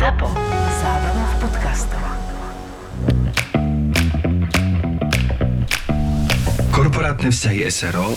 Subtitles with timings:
[0.00, 0.32] ZAPO.
[0.80, 2.00] Zábrná v podcastov.
[6.72, 8.16] Korporátne vzťahy SRO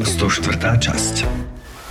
[0.00, 0.80] 104.
[0.80, 1.16] časť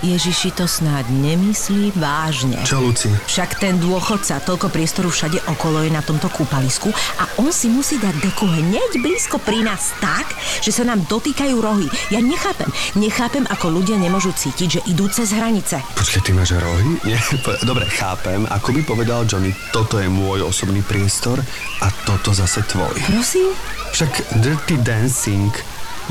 [0.01, 2.57] Ježiši to snáď nemyslí vážne.
[2.65, 3.05] Čo, Luci?
[3.29, 6.89] Však ten dôchodca, toľko priestoru všade okolo je na tomto kúpalisku
[7.21, 10.25] a on si musí dať deku hneď blízko pri nás tak,
[10.59, 11.85] že sa nám dotýkajú rohy.
[12.09, 12.65] Ja nechápem,
[12.97, 15.77] nechápem, ako ľudia nemôžu cítiť, že idú cez hranice.
[15.93, 16.97] Počkaj, ty máš rohy?
[17.07, 18.49] Nie, po- dobre, chápem.
[18.49, 21.37] Ako by povedal Johnny, toto je môj osobný priestor
[21.79, 22.97] a toto zase tvoj.
[23.05, 23.53] Prosím?
[23.93, 25.53] Však Dirty Dancing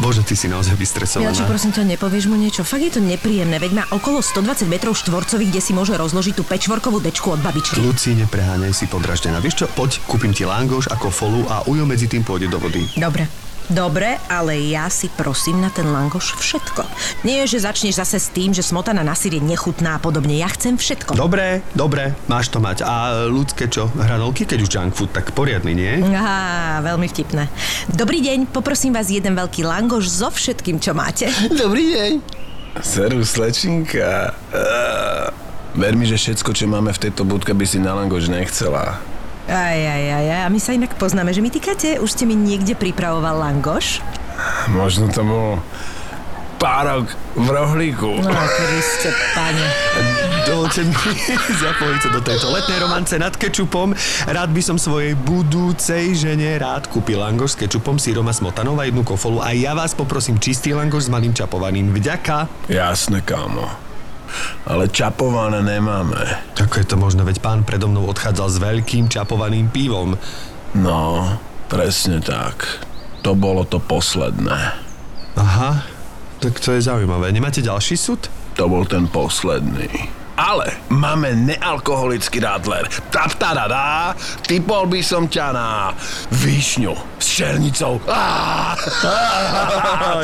[0.00, 1.28] Bože, ty si naozaj vystresovaná.
[1.28, 2.64] Milče, prosím ťa, nepovieš mu niečo?
[2.64, 6.42] Fakt je to nepríjemné, veď má okolo 120 metrov štvorcových, kde si môže rozložiť tú
[6.48, 7.84] pečvorkovú dečku od babičky.
[7.84, 9.45] Luci, nepreháňaj si podraždená.
[9.45, 12.88] Vieš čo, poď, kúpim ti langoš ako folu a ujo medzi tým pôjde do vody.
[12.96, 13.49] Dobre.
[13.69, 16.82] Dobre, ale ja si prosím na ten langoš všetko.
[17.23, 20.38] Nie, že začneš zase s tým, že smotana na sír je nechutná a podobne.
[20.38, 21.14] Ja chcem všetko.
[21.14, 22.82] Dobre, dobre, máš to mať.
[22.82, 23.92] A ľudské čo?
[23.92, 25.92] Hranolky, keď už junk food, tak poriadny, nie?
[26.01, 27.46] Aha, veľmi vtipné.
[27.93, 31.29] Dobrý deň, poprosím vás jeden veľký langoš so všetkým, čo máte.
[31.62, 32.12] Dobrý deň.
[32.79, 34.30] Servus, slečinka.
[34.54, 35.27] Uh,
[35.74, 39.02] ver mi, že všetko, čo máme v tejto budke, by si na langoš nechcela.
[39.51, 40.43] Aj, aj, aj, aj.
[40.46, 43.98] A my sa inak poznáme, že mi týkate, už ste mi niekde pripravoval langoš?
[44.70, 45.59] Možno to bol
[46.60, 48.21] párok v rohlíku.
[48.21, 49.66] No, Kriste, pane.
[50.46, 50.95] Dovolte mi
[51.66, 53.96] zapojiť sa do tejto letnej romance nad kečupom.
[54.30, 58.87] Rád by som svojej budúcej žene rád kúpil langoš s kečupom, sírom a smotanou a
[58.87, 59.43] jednu kofolu.
[59.43, 61.90] A ja vás poprosím čistý langoš s malým čapovaným.
[61.90, 62.71] Vďaka.
[62.71, 63.90] Jasne, kámo.
[64.66, 66.20] Ale čapované nemáme.
[66.59, 70.14] Ako je to možno, veď pán predo mnou odchádzal s veľkým čapovaným pivom.
[70.76, 72.87] No, presne tak.
[73.26, 74.59] To bolo to posledné.
[75.37, 75.84] Aha,
[76.41, 77.32] tak to je zaujímavé.
[77.32, 78.28] Nemáte ďalší súd?
[78.56, 80.19] To bol ten posledný.
[80.41, 82.88] Ale máme nealkoholický radler.
[83.12, 85.93] Taptadadá, typol by som ťa na
[86.33, 88.00] višňu s černicou.
[88.09, 88.72] Á,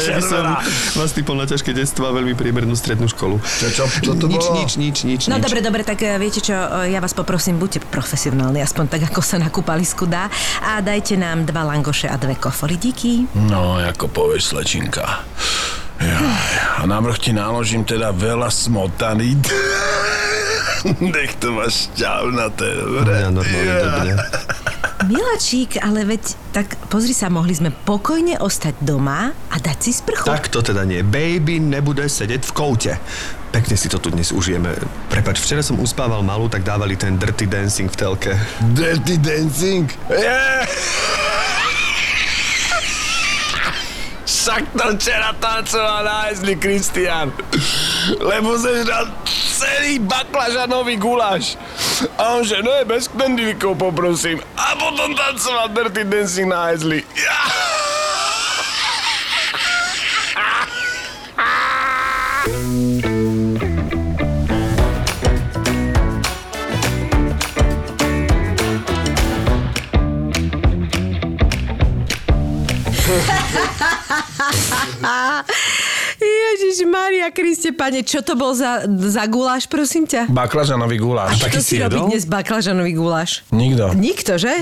[0.08, 0.56] ja som
[0.96, 3.36] vás typol na ťažké detstvo a veľmi priemernú strednú školu.
[3.44, 4.56] Čo, čo, čo to nič, bolo?
[4.56, 5.44] nič, nič, nič, No nič.
[5.44, 9.20] dobre, dobre, tak eh, viete čo, eh, ja vás poprosím, buďte profesionálni, aspoň tak, ako
[9.20, 10.32] sa na kúpalisku dá.
[10.64, 13.28] A dajte nám dva langoše a dve kofory, díky.
[13.36, 15.04] No, ako povieš, slečinka.
[15.96, 19.36] Jaj, a na vrch ti náložím teda veľa smotany.
[21.02, 23.12] Nech to máš šťavnaté, dobre?
[23.16, 24.10] Ja normálne, dobre.
[25.06, 30.26] Milačík, ale veď, tak pozri sa, mohli sme pokojne ostať doma a dať si sprchu.
[30.28, 31.00] Tak to teda nie.
[31.04, 32.92] Baby nebude sedieť v koute.
[33.52, 34.76] Pekne si to tu dnes užijeme.
[35.08, 38.32] Prepač, včera som uspával malú, tak dávali ten dirty dancing v telke.
[38.76, 39.88] Dirty dancing?
[40.12, 41.25] Yeah!
[44.46, 47.34] Však to včera tancoval nájsli Kristian.
[48.22, 49.10] Lebo zežral
[49.42, 51.58] celý baklažanový guláš.
[52.14, 54.38] A on že, je bez knedlíkov poprosím.
[54.54, 57.02] A potom tancoval Dirty Dancing Hesley.
[57.18, 57.42] Ja.
[76.76, 80.28] Ježiš Maria Kriste, pane, čo to bol za, za guláš, prosím ťa?
[80.28, 81.40] Baklažanový guláš.
[81.40, 83.48] Kto si robí dnes baklažanový guláš?
[83.48, 83.96] Nikto.
[83.96, 84.52] Nikto, že?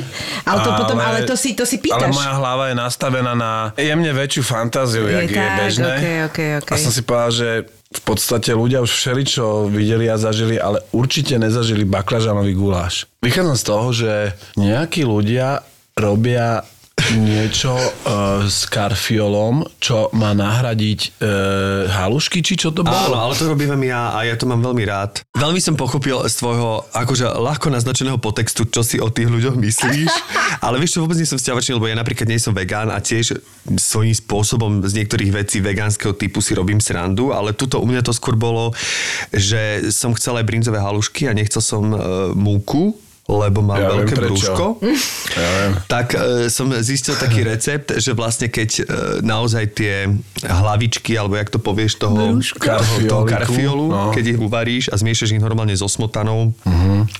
[0.47, 2.15] Ale to potom, ale to si, to si Ale pýtaš.
[2.15, 5.91] moja hlava je nastavená na jemne väčšiu fantáziu, Je jak je tak, bežné.
[5.91, 6.71] okej, okej, okej.
[6.71, 7.49] A som si povedal, že
[7.91, 13.11] v podstate ľudia už všeličo videli a zažili, ale určite nezažili baklažanový guláš.
[13.27, 14.13] Vychádzam z toho, že
[14.55, 15.67] nejakí ľudia
[15.99, 16.63] robia
[17.13, 23.13] niečo uh, s karfiolom, čo má nahradiť uh, halušky, či čo to bolo?
[23.13, 25.21] Áno, ale to robím ja a ja to mám veľmi rád.
[25.37, 30.11] Veľmi som pochopil z tvojho akože ľahko naznačeného potextu, čo si o tých ľuďoch myslíš.
[30.65, 33.37] ale vieš čo, vôbec nie som vzťavačný, lebo ja napríklad nie som vegán a tiež
[33.77, 38.17] svojím spôsobom z niektorých vecí vegánskeho typu si robím srandu, ale tuto u mňa to
[38.17, 38.73] skôr bolo,
[39.29, 42.01] že som chcel aj brinzové halušky a nechcel som uh,
[42.33, 44.29] múku, lebo mám Ja viem veľké prečo.
[44.29, 44.65] brúško.
[45.33, 45.73] Ja viem.
[45.87, 48.83] Tak e, som zistil taký recept, že vlastne keď e,
[49.21, 50.13] naozaj tie
[50.45, 54.03] hlavičky, alebo jak to povieš, toho, toho, toho karfiolu, no.
[54.11, 56.53] keď ich uvaríš a zmiešaš ich normálne so smotanou,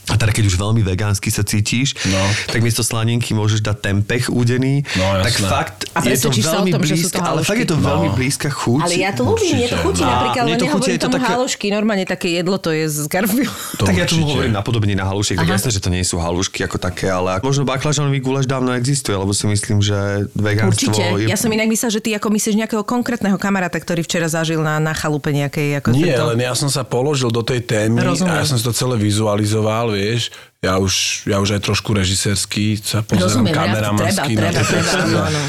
[0.07, 2.21] a teda keď už veľmi vegánsky sa cítiš, No.
[2.47, 4.85] tak miesto slaninky môžeš dať tempeh údený.
[4.95, 5.49] No, tak jasné.
[5.49, 7.85] fakt A je to veľmi tom, sú to blízka, ale fakt je to No.
[7.87, 8.81] veľmi blízka chuť.
[8.83, 10.13] Ale ja to ľúbim, mne to chutí Určite.
[10.13, 12.99] napríklad, mne to nehovorím je to tomu také- halušky, normálne také jedlo to je z
[13.07, 13.53] karfiol.
[13.75, 16.67] To tak ja tomu hovorím napodobne na halušiek, tak jasné, že to nie sú halušky
[16.67, 21.03] ako také, ale možno baklažanový guláš dávno existuje, lebo si myslím, že vegánstvo Určite.
[21.23, 21.31] je...
[21.31, 24.83] Ja som inak myslela, že ty ako myslíš nejakého konkrétneho kamaráta, ktorý včera zažil na,
[24.83, 25.79] na chalupe nejakej...
[25.79, 26.35] Ako Nie, tento...
[26.35, 28.35] len ja som sa položil do tej témy Rozumiem.
[28.35, 30.35] a ja som si to celé vizualizoval, vieš.
[30.59, 34.91] Ja už, ja už aj trošku režisérsky sa pozerám Rozumiem, ja- kameramansky treba, treba, treba,
[35.05, 35.41] áno, áno.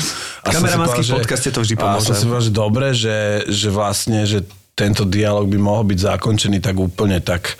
[0.46, 2.06] A Kameramanský podcaste to vždy A pomôže.
[2.06, 3.18] som si povedal, že dobre, že,
[3.50, 4.46] že vlastne, že
[4.76, 7.56] tento dialog by mohol byť zakončený tak úplne tak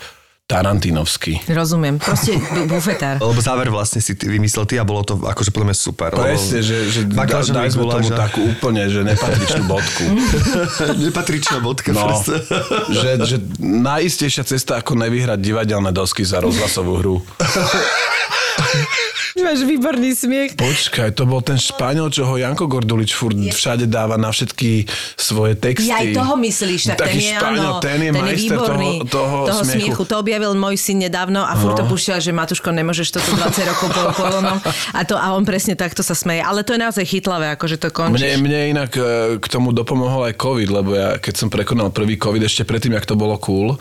[0.46, 1.42] Tarantinovský.
[1.50, 1.98] Rozumiem.
[1.98, 3.18] Proste bu- bufetár.
[3.18, 6.10] Lebo záver vlastne si ty vymyslel ty a bolo to akože podľa mňa super.
[6.14, 10.06] Presne, že, že da, daj sme tomu takú úplne, že nepatričnú bodku.
[11.02, 12.46] Nepatričná bodka No, proste.
[12.94, 17.16] že, že najistejšia cesta, ako nevyhrať divadelné dosky za rozhlasovú hru.
[19.36, 20.56] Máš výborný smiech.
[20.56, 25.52] Počkaj, to bol ten Španiel, čo ho Janko Gordulič furt všade dáva na všetky svoje
[25.60, 25.92] texty.
[25.92, 28.56] Ja aj toho myslíš, tak Taký ten je, Španiel, áno, ten je ten je majster
[28.56, 28.90] výborný.
[29.06, 29.92] toho, toho, smiechu.
[29.92, 30.02] smiechu.
[30.08, 31.88] To objavil môj syn nedávno a furt to No.
[31.88, 34.60] púšťal, že Matuško, nemôžeš toto 20 rokov po polonom.
[34.92, 36.44] A, to, a on presne takto sa smeje.
[36.44, 38.20] Ale to je naozaj chytlavé, akože to končíš.
[38.20, 39.00] Mne, mne inak e,
[39.40, 43.08] k tomu dopomohol aj COVID, lebo ja keď som prekonal prvý COVID ešte predtým, jak
[43.08, 43.80] to bolo cool,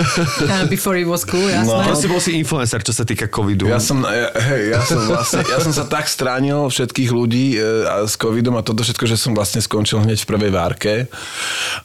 [0.72, 1.70] Before it was cool, jasné.
[1.70, 1.86] No.
[1.86, 3.68] Proste bol si influencer, čo sa týka covidu.
[3.68, 7.84] Ja som, ja, hej, ja som vlastne, ja som sa tak stránil všetkých ľudí e,
[7.84, 10.92] a s covidom a toto všetko, že som vlastne skončil hneď v prvej várke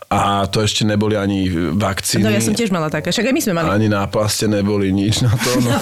[0.08, 2.24] a to ešte neboli ani vakcíny.
[2.24, 3.68] No ja som tiež mala také, však aj my sme mali.
[3.68, 5.52] Ani náplaste neboli nič na to.
[5.60, 5.76] No.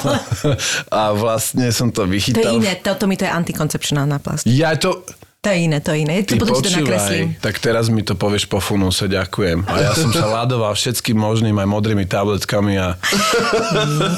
[1.00, 2.58] a vlastne som to To je vychytal.
[2.58, 4.50] iné, toto mi to je antikoncepčná plast.
[4.50, 5.06] Ja to...
[5.40, 6.20] To je iné, to je iné.
[6.28, 7.32] Ty To potom si to nakreslím.
[7.32, 9.64] počúvaj, tak teraz mi to povieš po funuse, ďakujem.
[9.72, 13.00] A ja som sa ladoval všetkým možným aj modrými tabletkami a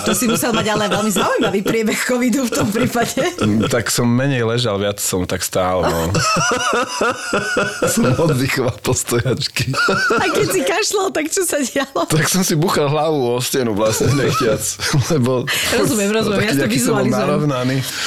[0.01, 3.21] To si musel mať ale veľmi zaujímavý priebeh covidu v tom prípade.
[3.69, 5.85] tak som menej ležal, viac som tak stál.
[5.85, 6.09] No.
[7.85, 9.77] som oddychoval po stojačky.
[10.17, 12.01] A keď si kašľal, tak čo sa dialo?
[12.09, 14.61] Tak som si buchal hlavu o stenu vlastne nechťac,
[15.13, 15.45] lebo...
[15.69, 17.39] Rozumiem, rozumiem, ja si to vizualizujem.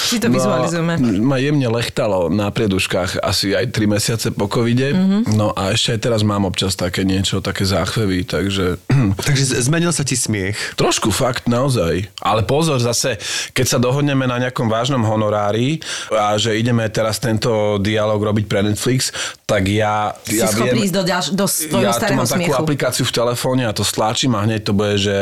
[0.02, 0.94] Si to vizualizujeme.
[1.22, 4.92] Ma jemne lechtalo na prieduškách asi aj 3 mesiace po covide.
[4.92, 5.34] Mhm.
[5.34, 8.76] No a ešte aj teraz mám občas také niečo, také záchvevy, takže...
[9.26, 10.56] Takže zmenil sa ti smiech.
[10.74, 12.08] Trošku fakt, naozaj.
[12.20, 13.16] Ale pozor, zase,
[13.52, 15.80] keď sa dohodneme na nejakom vážnom honorári
[16.10, 19.10] a že ideme teraz tento dialog robiť pre Netflix,
[19.44, 20.86] tak ja, Si ja schopný viem...
[20.88, 22.60] ísť do, ďalš- do svojho ja tu starého mám takú smiechu.
[22.60, 25.16] aplikáciu v telefóne a to stlačím a hneď to bude, že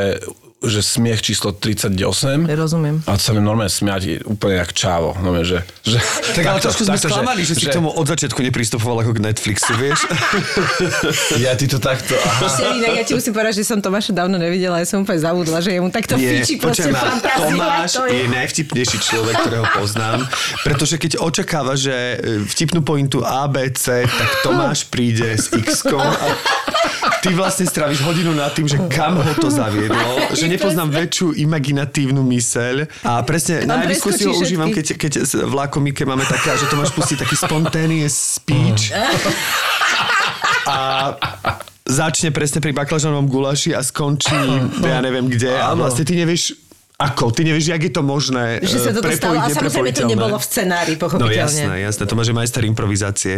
[0.63, 1.99] že smiech číslo 38.
[2.47, 3.03] Rozumiem.
[3.11, 5.15] A to sa mi normálne smiať úplne jak čávo.
[5.19, 5.99] No, že, že,
[6.39, 9.13] Tak ale takto- trošku sme takto, sklamali, že, si k tomu od začiatku nepristupoval ako
[9.19, 10.01] k Netflixu, vieš?
[11.43, 12.15] Ja ty to takto...
[12.15, 12.77] Aha.
[12.77, 15.75] Inak, ja ti musím povedať, že som Tomáša dávno nevidela, ja som úplne zabudla, že
[15.75, 17.51] jemu takto fičí proste počujem ma, fantázia.
[17.51, 20.19] Tomáš to je najvtipnejší človek, ktorého poznám,
[20.63, 22.17] pretože keď očakáva, že e,
[22.47, 26.27] vtipnú pointu ABC, tak Tomáš príde s x a
[27.23, 32.21] ty vlastne stráviš hodinu nad tým, že kam ho to zaviedlo, že nepoznám väčšiu imaginatívnu
[32.21, 32.77] myseľ.
[33.03, 36.67] A presne On na diskusiu preskočí užívam, keď, keď s- v Lakomike máme také, že
[36.67, 38.93] Tomáš pustí taký spontaneous speech.
[40.65, 40.77] A
[41.83, 44.37] začne presne pri baklažanovom gulaši a skončí,
[44.85, 45.51] ja neviem kde.
[45.53, 46.55] A vlastne ty nevieš
[47.03, 50.05] ako, ty nevieš, jak je to možné Že sa e, toto stalo a samozrejme to
[50.07, 51.35] nebolo v scenári, No pochopiteľne.
[51.35, 53.35] jasné, jasné, Tomáš je majster improvizácie.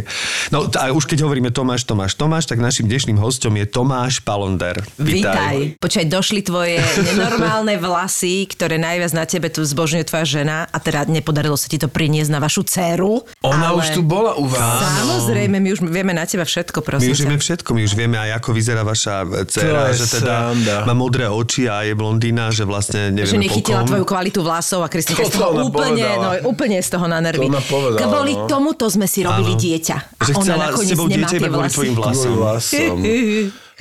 [0.52, 4.84] No a už keď hovoríme Tomáš, Tomáš, Tomáš, tak našim dnešným hostom je Tomáš Palonder.
[5.00, 5.80] Vítaj.
[5.80, 6.76] Počkaj, došli tvoje
[7.08, 11.80] nenormálne vlasy, ktoré najviac na tebe tu zbožňuje tvoja žena a teda nepodarilo sa ti
[11.80, 13.24] to priniesť na vašu dceru.
[13.40, 13.80] Ona ale...
[13.80, 14.84] už tu bola u vás.
[15.04, 18.16] Samozrejme, my už vieme na teba všetko, My prosím už vieme všetko, my už vieme
[18.20, 20.76] aj ako vyzerá vaša e, dcera, že teda sranda.
[20.84, 23.88] má modré oči a je blondína, že vlastne Že nevieme nechytila po kom.
[23.88, 27.46] tvoju kvalitu vlasov a Kristinka To z toho úplne, no, úplne z toho na nervy.
[27.46, 28.46] To povedala, Kvôli no.
[28.46, 29.60] tomuto sme si robili Áno.
[29.60, 29.96] dieťa.
[30.14, 31.74] A Že ona chcela s nakoniec tebou nemá dieťa tie iba kvôli vlasy.
[31.74, 32.34] tvojim Kvôli vlasom.
[32.34, 32.96] vlasom.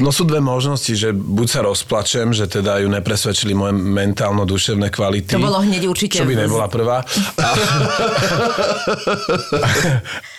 [0.02, 5.38] No sú dve možnosti, že buď sa rozplačem, že teda ju nepresvedčili moje mentálno-duševné kvality.
[5.38, 7.06] To bolo hneď určite Čo by nebola prvá.
[7.38, 7.50] A...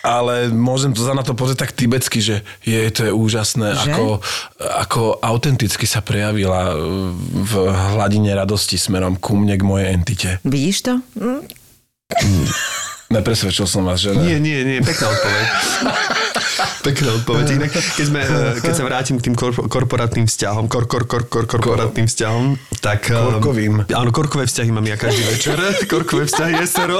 [0.18, 3.94] Ale môžem to za na to pozrieť tak tibetsky, že je, to je úžasné, Že?
[3.94, 4.06] ako,
[4.58, 6.74] ako autenticky sa prejavila
[7.30, 7.52] v
[7.94, 10.30] hladine radosti smerom ku mne, k mojej entite.
[10.42, 10.94] Vidíš to?
[11.14, 11.40] Hm?
[13.14, 14.26] Nepresvedčil som vás, že ne?
[14.26, 15.46] Nie, nie, nie, pekná odpoveď.
[16.86, 17.44] pekná odpoveď.
[17.54, 18.20] Inak, keď, sme,
[18.58, 23.08] keď sa vrátim k tým korpo- korporátnym vzťahom, kor, kor, kor, kor, korporátnym vzťahom, tak...
[23.08, 23.86] eh, Korkovým.
[23.88, 25.54] Áno, korkové vzťahy mám ja každý večer.
[25.92, 26.98] Korkové vzťahy je sero.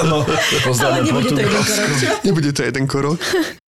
[0.00, 1.68] Áno, Ale poznáme nebude to jeden korok?
[2.24, 3.20] Nebude to jeden korok.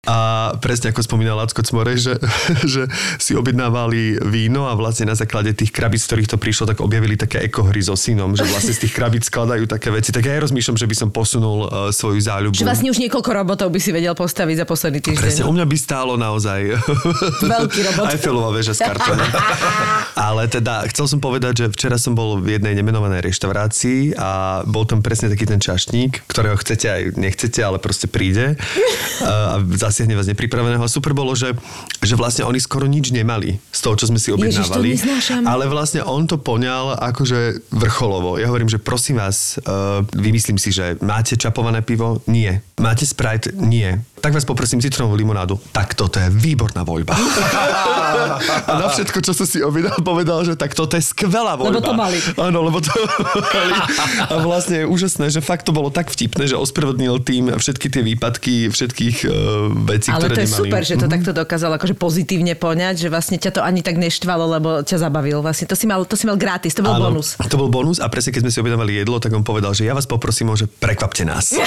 [0.10, 2.14] A presne ako spomínal Lacko Cmorej, že,
[2.74, 2.90] že
[3.22, 7.14] si objednávali víno a vlastne na základe tých krabíc, z ktorých to prišlo, tak objavili
[7.14, 10.10] také ekohry so synom, že vlastne z tých krabíc skladajú také veci.
[10.10, 12.58] Tak ja aj rozmýšľam, že by som posunul uh, svoju záľubu.
[12.58, 15.22] Že vlastne už niekoľko robotov by si vedel postaviť za posledný týždeň.
[15.22, 16.82] Presne, u mňa by stálo naozaj
[17.62, 18.06] Veľký robot.
[18.10, 19.22] Eiffelová väža z kartónu.
[20.34, 24.90] Ale teda chcel som povedať, že včera som bol v jednej nemenovanej reštaurácii a bol
[24.90, 28.58] tam presne taký ten čašník, ktorého chcete aj nechcete, ale proste príde
[29.22, 30.82] a zasiahne vás nepripraveného.
[30.82, 31.52] A super bolo, že,
[32.00, 34.96] že vlastne oni skoro nič nemali z toho, čo sme si objednávali.
[34.96, 38.40] Ježiš, ale vlastne on to poňal akože vrcholovo.
[38.40, 42.24] Ja hovorím, že prosím vás, uh, vymyslím si, že máte čapované pivo?
[42.26, 42.64] Nie.
[42.80, 43.52] Máte Sprite?
[43.54, 44.02] Nie.
[44.22, 45.58] Tak vás poprosím citronovú limonádu.
[45.74, 47.18] Tak toto je výborná voľba.
[48.70, 51.74] a na všetko, čo som si objednal, povedal, že tak toto je skvelá voľba.
[51.74, 52.22] Lebo to mali.
[52.38, 53.74] Áno, lebo to mali.
[54.30, 58.06] A vlastne je úžasné, že fakt to bolo tak vtipné, že ospravedlnil tým všetky tie
[58.06, 59.34] výpadky všetkých uh,
[59.90, 60.70] vecí, Ale ktoré to je nemali.
[60.70, 64.46] super, že to takto dokázal akože pozitívne poňať, že vlastne ťa to ani tak neštvalo,
[64.54, 65.42] lebo ťa zabavil.
[65.42, 67.42] Vlastne to si mal, to si mal gratis, to bol Áno, bonus.
[67.42, 69.98] To bol bonus a presne keď sme si objednávali jedlo, tak on povedal, že ja
[69.98, 71.58] vás poprosím, že prekvapte nás.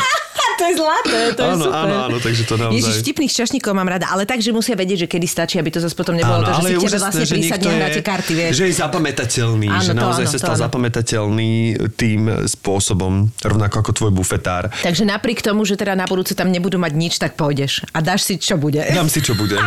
[0.58, 1.80] to je zlaté, to je áno, super.
[1.84, 2.76] áno, áno, takže to naozaj...
[2.80, 5.80] Ježiš, vtipných šťastníkov mám rada, ale tak, že musia vedieť, že kedy stačí, aby to
[5.84, 8.52] zase potom nebolo to, že si tebe vlastne prísadne hráte karty, vieš.
[8.56, 10.62] že je zapamätateľný, Áno, že to naozaj áno, sa stal áno.
[10.68, 11.50] zapamätateľný
[11.94, 14.72] tým spôsobom, rovnako ako tvoj bufetár.
[14.80, 18.24] Takže napriek tomu, že teda na budúce tam nebudú mať nič, tak pôjdeš a dáš
[18.24, 18.80] si, čo bude.
[18.80, 19.60] Dám si, čo bude.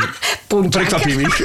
[0.74, 1.38] Prekvapím ich.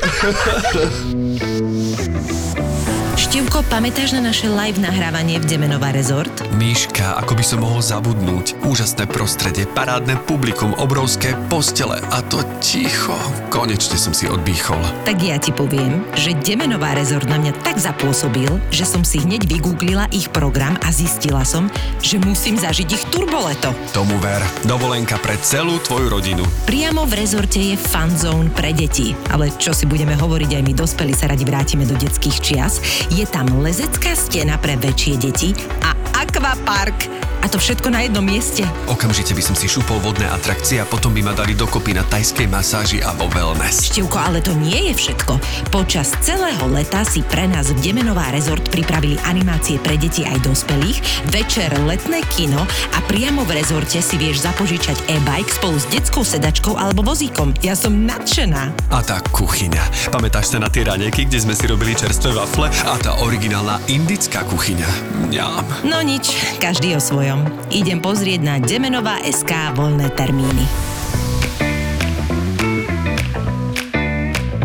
[3.35, 6.31] Števko, pamätáš na naše live nahrávanie v Demenová rezort?
[6.55, 8.63] Míška, ako by som mohol zabudnúť.
[8.63, 13.19] Úžasné prostredie, parádne publikum, obrovské postele a to ticho.
[13.51, 14.79] Konečne som si odbýchol.
[15.03, 19.51] Tak ja ti poviem, že Demenová rezort na mňa tak zapôsobil, že som si hneď
[19.51, 21.67] vygooglila ich program a zistila som,
[22.07, 23.75] že musím zažiť ich turboleto.
[23.91, 24.47] Tomu ver.
[24.63, 26.47] Dovolenka pre celú tvoju rodinu.
[26.71, 29.11] Priamo v rezorte je fan zone pre deti.
[29.35, 32.79] Ale čo si budeme hovoriť, aj my dospelí sa radi vrátime do detských čias.
[33.11, 35.51] Je tam lezecká stena pre väčšie deti
[35.81, 37.24] a akvapark.
[37.45, 38.65] A to všetko na jednom mieste.
[38.89, 42.49] Okamžite by som si šupol vodné atrakcie a potom by ma dali dokopy na tajskej
[42.49, 43.93] masáži a vo wellness.
[43.93, 45.37] Števko, ale to nie je všetko.
[45.69, 51.29] Počas celého leta si pre nás v Demenová rezort pripravili animácie pre deti aj dospelých,
[51.29, 52.65] večer letné kino
[52.97, 57.53] a priamo v rezorte si vieš zapožičať e-bike spolu s detskou sedačkou alebo vozíkom.
[57.61, 58.73] Ja som nadšená.
[58.89, 60.09] A tá kuchyňa.
[60.09, 62.73] Pamätáš sa na tie ranieky, kde sme si robili čerstvé wafle?
[62.89, 64.89] A tá originálna indická kuchyňa.
[65.29, 65.85] Mňam.
[65.85, 67.34] No nič, každý o svojom.
[67.73, 70.65] Idem pozrieť na Demenová SK voľné termíny.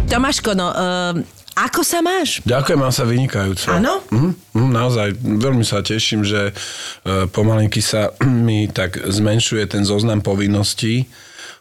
[0.10, 1.14] Tomáško, no, uh,
[1.60, 2.40] ako sa máš?
[2.48, 3.68] Ďakujem, mám sa vynikajúco.
[3.68, 4.00] Áno?
[4.08, 6.54] Mhm, mhm, naozaj, veľmi sa teším, že e,
[7.28, 8.16] pomalinky sa
[8.48, 11.12] mi tak zmenšuje ten zoznam povinností.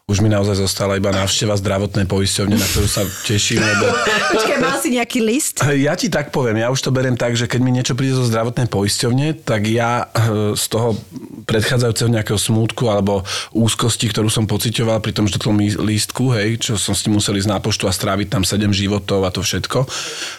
[0.09, 3.93] Už mi naozaj zostala iba návšteva zdravotnej poisťovne, na ktorú sa teším, lebo
[4.33, 5.61] Počkaj, mal si nejaký list?
[5.61, 8.25] Ja ti tak poviem, ja už to beriem tak, že keď mi niečo príde zo
[8.25, 10.97] zdravotnej poisťovne, tak ja eh, z toho
[11.45, 13.21] predchádzajúceho nejakého smútku alebo
[13.53, 17.53] úzkosti, ktorú som pocitoval pri tom žltom lístku, hej, čo som s tým musel ísť
[17.53, 19.85] na poštu a stráviť tam 7 životov a to všetko,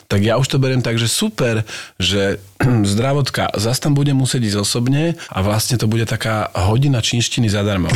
[0.09, 1.61] tak ja už to beriem tak, že super,
[2.01, 2.41] že
[2.93, 7.89] zdravotka zase tam bude musieť ísť osobne a vlastne to bude taká hodina čínštiny zadarmo.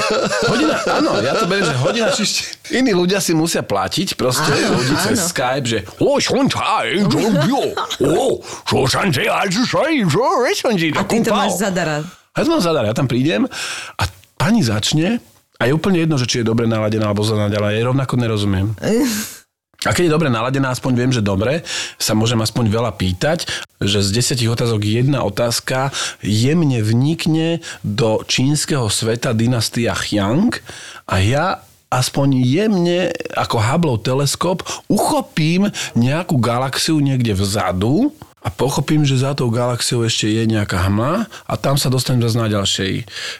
[0.50, 2.48] Hodina, áno, ja to beriem, že hodina čínštiny.
[2.80, 5.28] Iní ľudia si musia platiť proste Áno, ľudí cez áno.
[5.30, 7.64] Skype, že o, šon čaj, čo bio,
[8.06, 10.22] o, čo som si, a čo sa, čo,
[10.54, 12.00] som A ty to máš zadara.
[12.36, 13.44] Ja to mám zadar, ja tam prídem
[13.98, 14.02] a
[14.38, 15.18] pani začne
[15.60, 18.14] a je úplne jedno, že či je dobre naladená alebo zle naladená, ja jej rovnako
[18.16, 18.72] nerozumiem.
[19.80, 21.64] A keď je dobre naladená, aspoň viem, že dobre,
[21.96, 23.48] sa môžem aspoň veľa pýtať,
[23.80, 25.88] že z desiatich otázok jedna otázka
[26.20, 30.52] jemne vnikne do čínskeho sveta dynastia Chiang
[31.10, 31.46] a ja
[31.90, 35.66] aspoň jemne ako Hubbleov teleskop uchopím
[35.98, 41.54] nejakú galaxiu niekde vzadu a pochopím, že za tou galaxiou ešte je nejaká hmla a
[41.54, 42.92] tam sa dostanem zase na ďalšej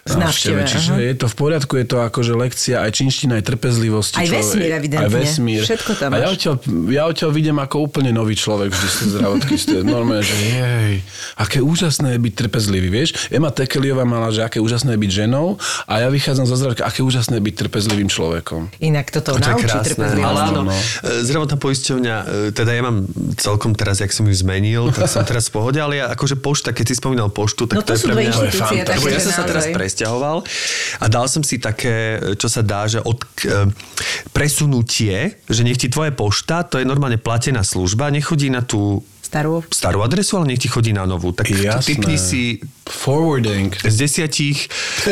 [0.07, 1.01] návšteve, Čiže aha.
[1.01, 4.21] je to v poriadku, je to akože lekcia aj čínština, aj trpezlivosti.
[4.21, 5.07] Aj človek- vesmír, evidentne.
[5.07, 5.63] Aj vesmír.
[5.65, 6.55] Všetko tam A ja odtiaľ,
[6.93, 9.53] ja odtiaľ vidím ako úplne nový človek vždy z tej zdravotky.
[9.57, 10.95] z tej- Normálne, že jej,
[11.41, 13.11] aké úžasné je byť trpezlivý, vieš?
[13.33, 15.57] Emma Tekeliová mala, že aké úžasné je byť ženou
[15.89, 18.69] a ja vychádzam zo zdravotky, aké úžasné je byť trpezlivým človekom.
[18.79, 19.89] Inak toto To naučí krásne.
[19.89, 20.29] trpezlivosti.
[20.29, 20.75] Ale áno, no.
[20.77, 25.23] e, zdravotná poisťovňa, e, teda ja mám celkom teraz, jak som ju zmenil, tak som
[25.23, 28.03] teraz v pohode, ale ja akože pošta, keď si spomínal poštu, tak No to je
[28.03, 28.33] sú pre mňa...
[28.99, 30.37] Lebo ja som sa teraz presťahoval
[31.01, 33.71] a dal som si také, čo sa dá, že od e,
[34.35, 39.63] presunutie, že nech ti tvoje pošta, to je normálne platená služba, nechodí na tú Starú.
[39.71, 41.31] starú adresu, ale nech ti chodí na novú.
[41.31, 41.87] Tak Jasné.
[41.87, 42.59] typni si
[42.91, 43.73] Forwarding.
[43.81, 44.67] Z desiatich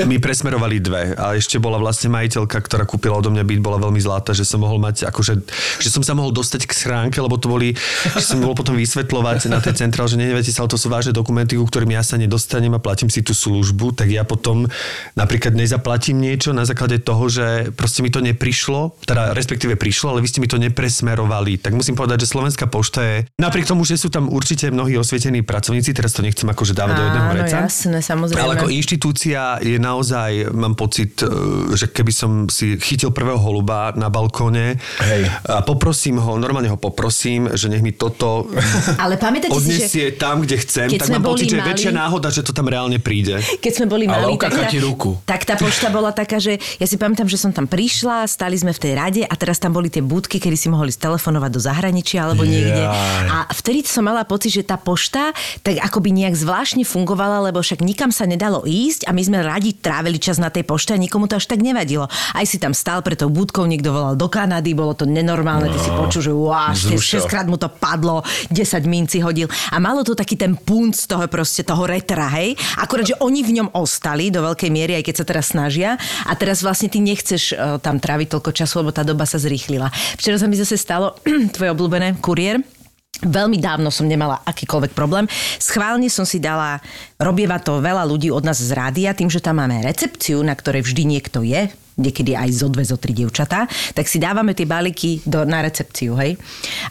[0.04, 1.14] mi presmerovali dve.
[1.14, 4.61] A ešte bola vlastne majiteľka, ktorá kúpila odo mňa byt, bola veľmi zlatá, že som
[4.61, 5.32] mohol mať, akože,
[5.80, 7.78] že som sa mohol dostať k schránke, lebo to boli,
[8.18, 11.14] že som bol potom vysvetľovať na tej centrál, že neviete sa, ale to sú vážne
[11.14, 14.66] dokumenty, ku ktorým ja sa nedostanem a platím si tú službu, tak ja potom
[15.14, 20.20] napríklad nezaplatím niečo na základe toho, že proste mi to neprišlo, teda respektíve prišlo, ale
[20.20, 21.62] vy ste mi to nepresmerovali.
[21.62, 25.47] Tak musím povedať, že Slovenská pošta je, napriek tomu, že sú tam určite mnohí osvietení
[25.47, 27.58] pracovníci, teraz to nechcem akože dávať do jedného Áno, vreca.
[27.68, 28.40] Jasné, samozrejme.
[28.40, 31.28] Ale ako inštitúcia je naozaj, mám pocit, e,
[31.76, 35.28] že keby som si chytil prvého holuba na balkóne Hej.
[35.44, 38.48] a poprosím ho, normálne ho poprosím, že nech mi toto
[39.04, 41.70] Ale pamätáte si, že odnesie tam, kde chcem, keď tak mám pocit, že je mali-
[41.76, 43.37] väčšia náhoda, že to tam reálne príde.
[43.60, 45.20] keď sme boli mali, tak tá, ti ruku.
[45.28, 48.72] tak tá pošta bola taká, že ja si pamätám, že som tam prišla, stali sme
[48.72, 52.25] v tej rade a teraz tam boli tie budky, kedy si mohli telefonovať do zahraničia
[52.25, 52.80] alebo niekde.
[52.88, 53.28] Jaj.
[53.28, 57.84] A vtedy som mala pocit, že tá pošta tak akoby nejak zvláštne fungovala, lebo však
[57.84, 61.28] nikam sa nedalo ísť a my sme radi trávili čas na tej pošte a nikomu
[61.28, 62.08] to až tak nevadilo.
[62.08, 65.78] Aj si tam stál pre tou budkou, niekto volal do Kanady, bolo to nenormálne, ty
[65.78, 67.24] si počul, že wow, Zrušil.
[67.24, 71.10] 6 krát mu to padlo, 10 minci hodil a malo to taký ten punt z
[71.10, 72.54] toho proste toho retra, hej.
[72.78, 75.90] Akurát, že oni v ňom ostali do veľkej miery, aj keď sa teraz snažia
[76.24, 79.90] a teraz vlastne ty nechceš uh, tam tráviť toľko času, lebo tá doba sa zrýchlila.
[80.16, 81.18] Včera sa mi zase stalo
[81.54, 82.77] tvoje obľúbené kuriér,
[83.18, 85.26] Veľmi dávno som nemala akýkoľvek problém.
[85.58, 86.78] Schválne som si dala,
[87.18, 90.87] robieva to veľa ľudí od nás z rádia, tým, že tam máme recepciu, na ktorej
[90.87, 91.66] vždy niekto je,
[91.99, 96.14] niekedy aj zo dve, zo tri dievčatá, tak si dávame tie balíky do, na recepciu,
[96.17, 96.38] hej.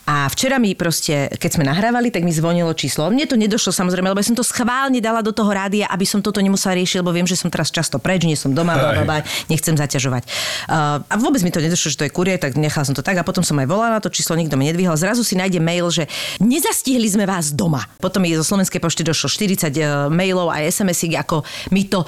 [0.04, 3.08] A včera mi proste, keď sme nahrávali, tak mi zvonilo číslo.
[3.08, 6.20] Mne to nedošlo samozrejme, lebo ja som to schválne dala do toho rádia, aby som
[6.20, 9.04] toto nemusela riešiť, lebo viem, že som teraz často preč, nie som doma, bla, bla,
[9.08, 10.24] bla, nechcem zaťažovať.
[10.68, 13.16] Uh, a vôbec mi to nedošlo, že to je kurier, tak nechala som to tak
[13.16, 15.00] a potom som aj volala na to číslo, nikto mi nedvihol.
[15.00, 16.12] Zrazu si nájde mail, že
[16.44, 17.88] nezastihli sme vás doma.
[18.04, 22.04] Potom mi zo Slovenskej pošty došlo 40 uh, mailov a SMS-iek, ako mi to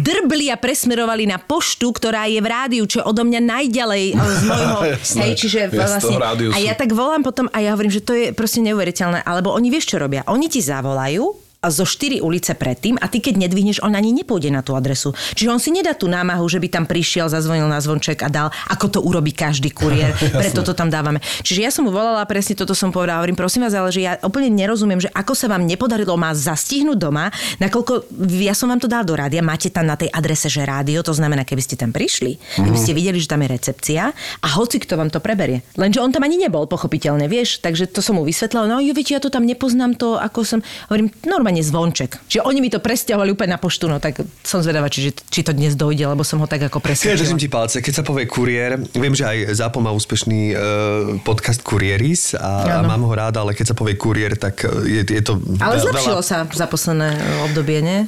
[0.00, 4.20] drbli a presmerovali na poštu, ktorá je v rádiu, čo je odo mňa najďalej uh,
[4.20, 4.78] z môjho...
[4.94, 5.18] Jasné.
[5.24, 6.16] hej, čiže Je vlastne...
[6.52, 9.24] A ja tak volám potom a ja hovorím, že to je proste neuveriteľné.
[9.24, 10.22] Alebo oni vieš, čo robia?
[10.28, 14.62] Oni ti zavolajú zo štyri ulice predtým a ty keď nedvihneš, on ani nepôjde na
[14.62, 15.10] tú adresu.
[15.34, 18.48] Čiže on si nedá tú námahu, že by tam prišiel, zazvonil na zvonček a dal,
[18.70, 20.14] ako to urobí každý kuriér.
[20.40, 21.18] Preto to tam dávame.
[21.42, 23.18] Čiže ja som mu volala, presne toto som povedala.
[23.18, 26.94] Hovorím, prosím vás, ale že ja úplne nerozumiem, že ako sa vám nepodarilo ma zastihnúť
[26.94, 28.06] doma, nakoľko
[28.38, 31.10] ja som vám to dal do rádia, máte tam na tej adrese, že rádio, to
[31.10, 34.94] znamená, keby ste tam prišli, keby ste videli, že tam je recepcia a hoci kto
[34.94, 35.66] vám to preberie.
[35.74, 38.70] Lenže on tam ani nebol, pochopiteľne, vieš, takže to som mu vysvetlila.
[38.70, 42.20] No, jo, viete, ja to tam nepoznám, to ako som, hovorím, normálne zvonček.
[42.28, 45.50] Čiže oni mi to presťahovali úplne na poštu, no tak som zvedavá, či, či to
[45.50, 47.40] dnes dojde, lebo som ho tak ako Keď držím presvedčila.
[47.40, 50.58] ti palce, keď sa povie kuriér, viem, že aj Zápo má úspešný uh,
[51.24, 55.02] podcast Kurieris a, a mám ho rád, ale keď sa povie kuriér, tak eh, je,
[55.08, 57.16] je to Ale veľa- zlepšilo sa za posledné
[57.48, 57.98] obdobie, nie?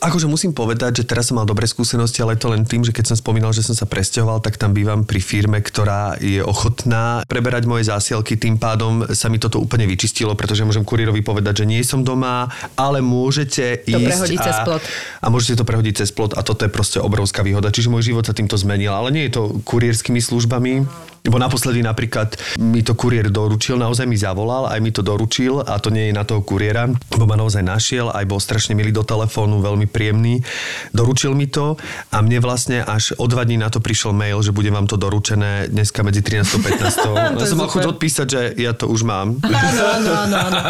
[0.00, 2.88] Akože musím povedať, že teraz som mal dobré skúsenosti, ale je to len tým, že
[2.88, 7.20] keď som spomínal, že som sa presťahoval, tak tam bývam pri firme, ktorá je ochotná
[7.28, 8.40] preberať moje zásielky.
[8.40, 12.48] Tým pádom sa mi toto úplne vyčistilo, pretože môžem kuriérovi povedať, že nie som doma,
[12.80, 14.82] ale môžete To ísť a, cez plot.
[15.20, 17.68] a môžete to prehodiť cez plot a toto je proste obrovská výhoda.
[17.68, 20.88] Čiže môj život sa týmto zmenil, ale nie je to kurierskými službami.
[21.20, 22.32] Lebo naposledy napríklad
[22.64, 26.16] mi to kuriér doručil, naozaj mi zavolal, aj mi to doručil a to nie je
[26.16, 30.40] na toho kuriéra, bo ma naozaj našiel, aj bol strašne milý do telefónu, veľmi príjemný.
[30.96, 31.76] Doručil mi to
[32.08, 34.96] a mne vlastne až o dva dní na to prišiel mail, že bude vám to
[34.96, 36.58] doručené dneska medzi 13 a
[37.36, 37.36] 15.
[37.44, 39.36] ja som mal chuť odpísať, že ja to už mám.
[39.44, 40.60] Áno, áno, áno.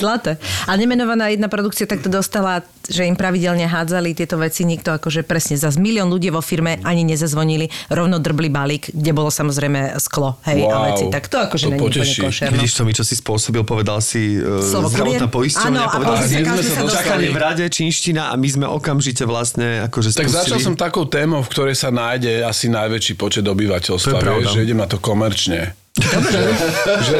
[0.00, 0.40] Zlaté.
[0.64, 5.60] A nemenovaná jedna produkcia takto dostala, že im pravidelne hádzali tieto veci, nikto akože presne
[5.60, 10.64] za milión ľudí vo firme ani nezazvonili, rovno drbli balík, kde bolo samozrejme sklo, hej,
[10.64, 11.04] a Wow, veci.
[11.12, 12.20] Tak to akože to není poteší.
[12.48, 16.74] Vidíš to mi, čo si spôsobil, povedal si uh, Slovo zdravotná poisťovňa, a povedal si
[16.80, 17.28] dostali.
[17.28, 20.40] v rade, čínština a my sme okamžite vlastne akože Tak spustili.
[20.40, 24.10] začal som takou témou, v ktorej sa nájde asi najväčší počet obyvateľstva.
[24.10, 24.40] To je pravda.
[24.40, 25.76] vieš, že idem na to komerčne.
[26.00, 27.16] Že,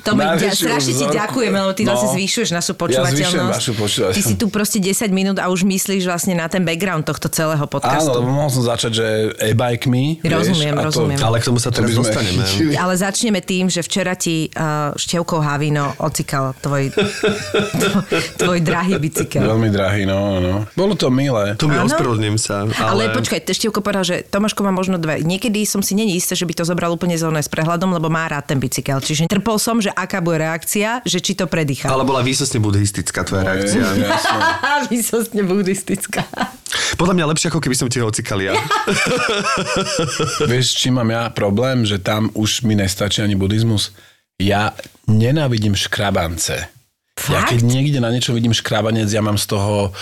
[0.00, 1.14] Tomek, ja najväčšiu strašne ti vzorku.
[1.14, 1.88] ďakujem, lebo ty No.
[1.90, 3.52] vlastne zvyšuješ našu Ja počúvateľnosť.
[3.52, 4.16] vašu počúvateľnosť.
[4.16, 7.58] Ty si tu proste 10 minút a už myslíš vlastne na ten background tohto celého
[7.58, 8.10] Áno, podcastu.
[8.10, 9.06] lebo mohol som začať, že
[9.44, 10.18] e-bike me.
[10.20, 11.18] Rozumiem, vieš, a to- rozumiem.
[11.18, 12.42] Ale k tomu sa to teraz sme dostaneme.
[12.42, 12.72] chytili.
[12.74, 17.12] Ale začneme tým, že včera ti uh, števkou Havino ocikal tvoj, tvoj,
[18.40, 19.42] tvoj drahý bicykel.
[19.42, 20.64] Veľmi drahý, no, no.
[20.72, 21.54] Bolo to milé.
[21.54, 21.86] Tu mi Áno.
[21.86, 22.64] ospravedlňujem sa.
[22.64, 25.20] Ale, Ale, počkaj, Števko povedal, že Tomáško má možno dve.
[25.20, 27.48] Niekedy som si není istá, že by to zobral úplne zóne s
[27.82, 29.02] prehľadom, lebo má rád ten bicykel.
[29.02, 31.90] Čiže trpol som, že aká bude reakcia, že či to predýcha.
[31.90, 33.82] ale bola výsostne buddhistická tvoja reakcia.
[33.82, 34.38] Jasné.
[34.94, 36.22] Vysostne buddhistická.
[36.94, 38.54] Podľa mňa lepšie, ako keby som ti ho ocikal ja.
[40.50, 43.90] Vieš, čím mám ja problém, že tam už mi nestačí ani buddhizmus?
[44.38, 44.74] Ja
[45.10, 46.70] nenávidím škrabance.
[47.28, 47.52] Ja Fakt?
[47.52, 49.92] keď niekde na niečo vidím škrabanec, ja mám z toho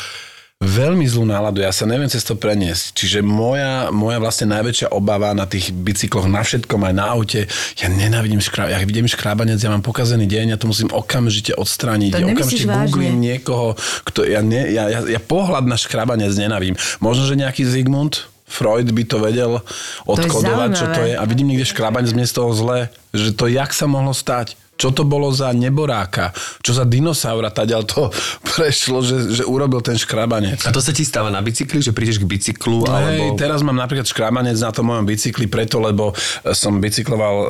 [0.60, 2.92] veľmi zlú náladu, ja sa neviem cez to preniesť.
[2.92, 7.48] Čiže moja, moja vlastne najväčšia obava na tých bicykloch, na všetkom, aj na aute,
[7.80, 12.12] ja nenávidím škrábanie, ja vidím škrábanec, ja mám pokazený deň, ja to musím okamžite odstrániť.
[12.12, 13.24] To okamžite googlím vážne?
[13.24, 13.66] niekoho,
[14.04, 16.76] kto, ja, ne, ja, ja, ja pohľad na škrábanec nenávidím.
[17.00, 19.62] Možno, že nejaký Zigmund Freud by to vedel
[20.10, 21.14] odkodovať, čo to je.
[21.14, 22.78] A vidím niekde škrábanec, mne z toho zle,
[23.14, 24.58] že to jak sa mohlo stať.
[24.80, 26.32] Čo to bolo za neboráka?
[26.64, 28.08] Čo za dinosaura taďal to
[28.56, 30.64] prešlo, že, že urobil ten škrabanec?
[30.64, 33.36] A to sa ti stáva na bicykli, že prídeš k bicyklu, alebo...
[33.36, 36.16] Hej, teraz mám napríklad škrabanec na tom mojom bicykli preto, lebo
[36.56, 37.46] som bicykloval e,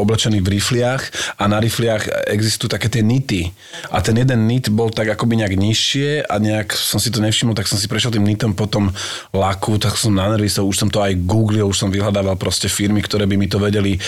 [0.00, 3.52] oblečený v rifliach a na rifliach existujú také tie nity.
[3.92, 7.52] A ten jeden nit bol tak akoby nejak nižšie a nejak som si to nevšimol,
[7.52, 8.88] tak som si prešiel tým nitom po tom
[9.36, 13.04] laku, tak som na nervy, už som to aj googlil, už som vyhľadával proste firmy,
[13.04, 14.00] ktoré by mi to vedeli,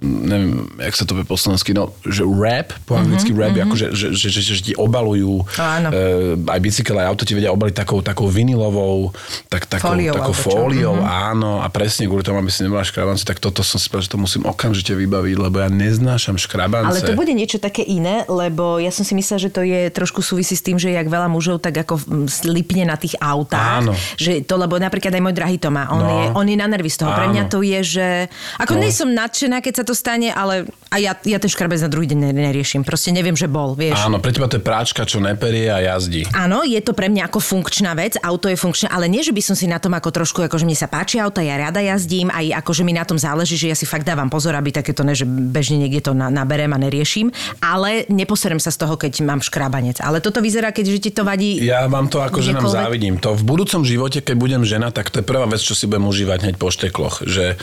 [0.00, 3.68] neviem, jak sa to povie po slovensky, no, že rap, po anglicky rap, mm-hmm.
[3.68, 5.88] akože, že, že, že, že, že ti obalujú Áno.
[5.92, 9.12] e, aj bicykel, aj auto ti vedia obaliť takou, takou vinilovou,
[9.52, 13.44] tak, takou, Fóliou takou fóliou, áno, a presne kvôli tomu, aby si nebola škrabanci, tak
[13.44, 16.96] toto som si povedal, že to musím okamžite vybaviť, lebo ja neznášam škrabance.
[16.96, 20.24] Ale to bude niečo také iné, lebo ja som si myslela, že to je trošku
[20.24, 23.84] súvisí s tým, že jak veľa mužov tak ako mm, slipne na tých autách.
[23.84, 23.92] Áno.
[24.16, 25.84] Že to, lebo napríklad aj môj drahý to má.
[25.92, 26.08] On, No.
[26.08, 27.12] je, on je na nervy z toho.
[27.12, 27.52] Pre mňa Áno.
[27.52, 28.08] to je, že...
[28.56, 28.88] Ako No.
[28.88, 28.96] no.
[28.96, 32.18] som nadšená, keď sa to stane, ale a ja, ja ten škrabec na druhý deň
[32.18, 32.82] ne- neriešim.
[32.82, 34.00] Proste neviem, že bol, vieš.
[34.02, 36.26] Áno, pre teba to je práčka, čo neperie a jazdí.
[36.34, 39.42] Áno, je to pre mňa ako funkčná vec, auto je funkčné, ale nie, že by
[39.42, 42.58] som si na tom ako trošku, akože mne sa páči auta, ja rada jazdím, aj
[42.64, 45.24] akože mi na tom záleží, že ja si fakt dávam pozor, aby takéto ne, že
[45.28, 47.30] bežne niekde to na, naberem a neriešim,
[47.62, 50.02] ale neposerem sa z toho, keď mám škrabanec.
[50.02, 51.62] Ale toto vyzerá, keď ti to vadí.
[51.62, 53.14] Ja vám to ako ženám závidím.
[53.22, 56.06] To v budúcom živote, keď budem žena, tak to je prvá vec, čo si budem
[56.10, 57.22] užívať hneď po štekloch.
[57.24, 57.54] Že,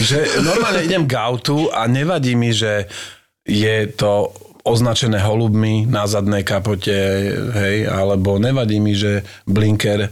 [0.00, 2.88] že normálne idem k autu a nevadí mi, že
[3.44, 4.32] je to
[4.70, 6.94] označené holubmi na zadnej kapote,
[7.58, 10.10] hej, alebo nevadí mi, že Blinker e,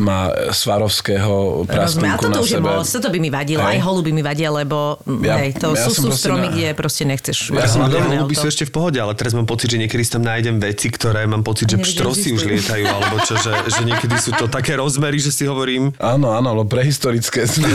[0.00, 3.76] má Svarovského toto na už je toto by mi vadilo, Hej.
[3.76, 6.52] aj holuby mi vadia, lebo mm, Ja- hej, to ja sú, sú proste stromy, na-
[6.54, 7.36] kde proste nechceš.
[7.52, 10.10] Ja som žiadne Holuby sú ešte v pohode, ale teraz mám pocit, že niekedy si
[10.14, 14.14] tam nájdem veci, ktoré mám pocit, že pštrosy už lietajú, alebo čo, že, že niekedy
[14.22, 17.66] sú to také rozmery, že si hovorím, Áno, áno, lebo prehistorické sme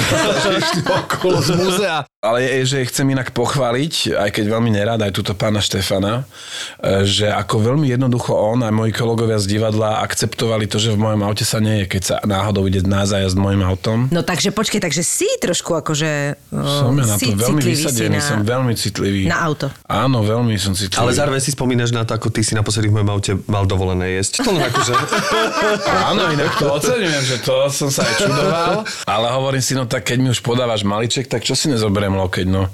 [1.04, 1.98] okolo z múzea.
[2.18, 6.22] Ale je, že chcem inak pochváliť, aj keď veľmi nerád, aj túto pána Štefana, e,
[7.04, 11.22] že ako veľmi jednoducho on a moji kolegovia z divadla akceptovali to, že v mojom
[11.28, 14.08] aute sa nie je, keď sa náhodou ide na zájazd mojim autom.
[14.10, 16.38] No takže počkej, takže si trošku akože...
[16.52, 18.26] Som ja na to veľmi vysadený, na...
[18.26, 19.28] som veľmi citlivý.
[19.28, 19.68] na auto.
[19.86, 21.02] Áno, veľmi som citlivý.
[21.04, 24.18] ale zároveň si spomínaš na to, ako ty si naposledy v mojom aute mal dovolené
[24.20, 24.48] jesť.
[24.48, 24.94] To len akože...
[26.10, 28.74] Áno, inak to oceňujem, že to som sa aj čudoval,
[29.06, 32.48] ale hovorím si, no tak keď mi už podávaš maliček, tak čo si nezoberiem lokeť,
[32.48, 32.70] no.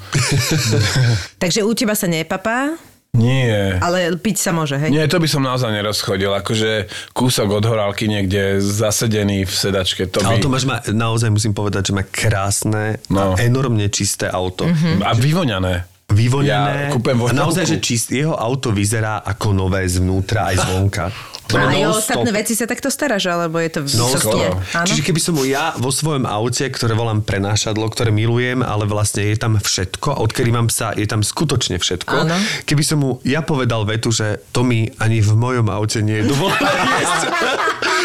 [1.44, 2.78] Takže u teba sa nepapá,
[3.14, 3.78] Nie.
[3.78, 4.90] ale piť sa môže, hej?
[4.90, 6.34] Nie, to by som naozaj nerozchodil.
[6.34, 10.10] Akože kúsok od horálky niekde zasedený v sedačke.
[10.10, 10.26] To by...
[10.26, 13.38] Ale Tomáš má, naozaj musím povedať, že má krásne No.
[13.38, 14.66] a enormne čisté auto.
[14.66, 15.06] Mhm.
[15.06, 15.74] A vyvoňané.
[16.10, 16.90] Vyvonené.
[16.90, 21.04] Ja kúpem a naozaj, že čist, jeho auto vyzerá ako nové zvnútra aj zvonka.
[21.46, 24.58] A aj o ostatné veci sa takto staráš, alebo je to No, skoro.
[24.72, 24.86] Áno?
[24.86, 29.22] Čiže keby som mu ja vo svojom aute, ktoré volám prenášadlo, ktoré milujem, ale vlastne
[29.24, 32.14] je tam všetko, a odkedy mám psa, je tam skutočne všetko.
[32.18, 32.36] Áno.
[32.64, 36.26] Keby som mu ja povedal vetu, že to mi ani v mojom aute nie je
[36.26, 36.64] dovolené
[36.96, 37.22] jesť,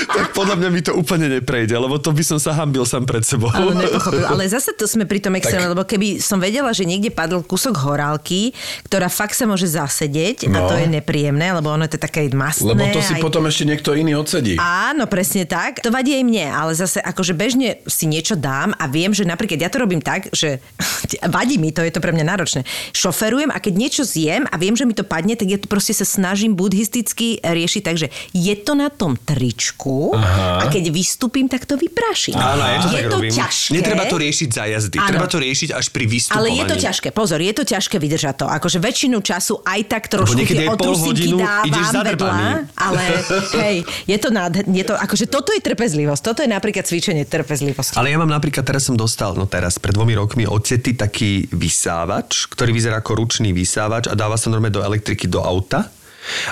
[0.08, 3.22] tak podľa mňa mi to úplne neprejde, lebo to by som sa hambil sám pred
[3.22, 3.48] sebou.
[3.48, 4.24] Áno, nepochopil.
[4.24, 7.40] Ale zase to sme pri tom extréme, Tak- lebo keby som vedela, že niekde padol
[7.40, 8.52] kúsok horálky,
[8.84, 10.66] ktorá fakt sa môže zasedieť a No.
[10.66, 12.66] to je nepríjemné, lebo ono je to také mastné.
[12.68, 13.14] Lebo to si.
[13.28, 14.56] Potom ešte niekto iný odsedí.
[14.56, 15.84] Áno, presne tak.
[15.84, 19.60] To vadí aj mne, ale zase akože bežne si niečo dám a viem, že napríklad
[19.60, 20.64] ja to robím tak, že
[21.36, 22.64] vadí mi to, je to pre mňa náročné.
[22.96, 25.92] Šoferujem a keď niečo zjem a viem, že mi to padne, tak ja to proste
[25.92, 30.64] sa snažím buddhisticky riešiť, takže je to na tom tričku Aha.
[30.64, 32.40] a keď vystúpim, tak to vypraším.
[32.40, 33.32] Áno, ja to je tak to robím.
[33.36, 33.70] ťažké.
[33.76, 35.08] Netreba to riešiť za jazdy, Áno.
[35.12, 36.56] treba to riešiť až pri Ale vystupovaní.
[36.56, 38.46] je to ťažké, pozor, je to ťažké vydržať to.
[38.48, 42.38] Akože väčšinu času aj tak trošku niekedy tie hodinu dávam ideš vedľa,
[42.78, 43.02] ale
[43.62, 43.76] hej,
[44.06, 47.96] je to, nádher, je to akože toto je trpezlivosť, toto je napríklad cvičenie trpezlivosti.
[47.96, 51.46] Ale ja mám napríklad, teraz som dostal, no teraz, pred dvomi rokmi od Cety taký
[51.52, 55.88] vysávač, ktorý vyzerá ako ručný vysávač a dáva sa normálne do elektriky do auta.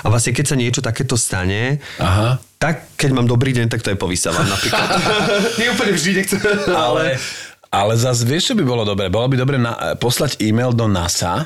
[0.01, 2.41] A vlastne keď sa niečo takéto stane, Aha.
[2.57, 4.89] tak keď mám dobrý deň, tak to aj povysávam napríklad.
[5.61, 6.41] Nie úplne vždy nechcem.
[6.73, 7.21] Ale,
[7.69, 9.13] ale zase vieš, čo by bolo dobre?
[9.13, 11.45] Bolo by dobre na, poslať e-mail do NASA,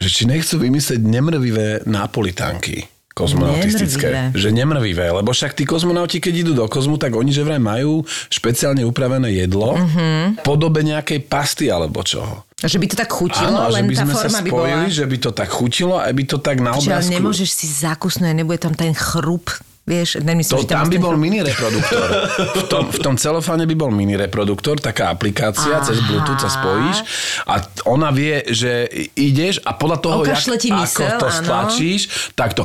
[0.00, 4.06] že či nechcú vymyslieť nemrvivé napolitánky kozmonautistické.
[4.06, 4.36] Nemrvivé.
[4.36, 8.00] Že nemrvivé, lebo však tí kozmonauti, keď idú do kozmu, tak oni že vraj majú
[8.28, 10.36] špeciálne upravené jedlo Mhm.
[10.36, 12.44] v podobe nejakej pasty alebo čoho.
[12.58, 14.48] Že by to tak chutilo, Áno, a že len by tá sme sa forma by
[14.48, 14.60] bola...
[14.62, 17.12] spojili, že by to tak chutilo a by to tak na Čiže ale obrázku...
[17.14, 19.52] nemôžeš si zakusnúť, nebude tam ten chrup,
[19.82, 21.20] vieš, nemyslím, To, tam, tam by ten bol chrup.
[21.22, 22.08] mini reproduktor.
[22.54, 25.84] V tom, v tom celofáne by bol mini reproduktor, taká aplikácia, Aha.
[25.84, 26.96] cez Bluetooth sa spojíš
[27.44, 27.54] a
[27.86, 31.36] ona vie, že ideš a podľa toho, Okašle ti ako myseľ, to áno.
[31.36, 32.00] stlačíš,
[32.32, 32.64] tak to...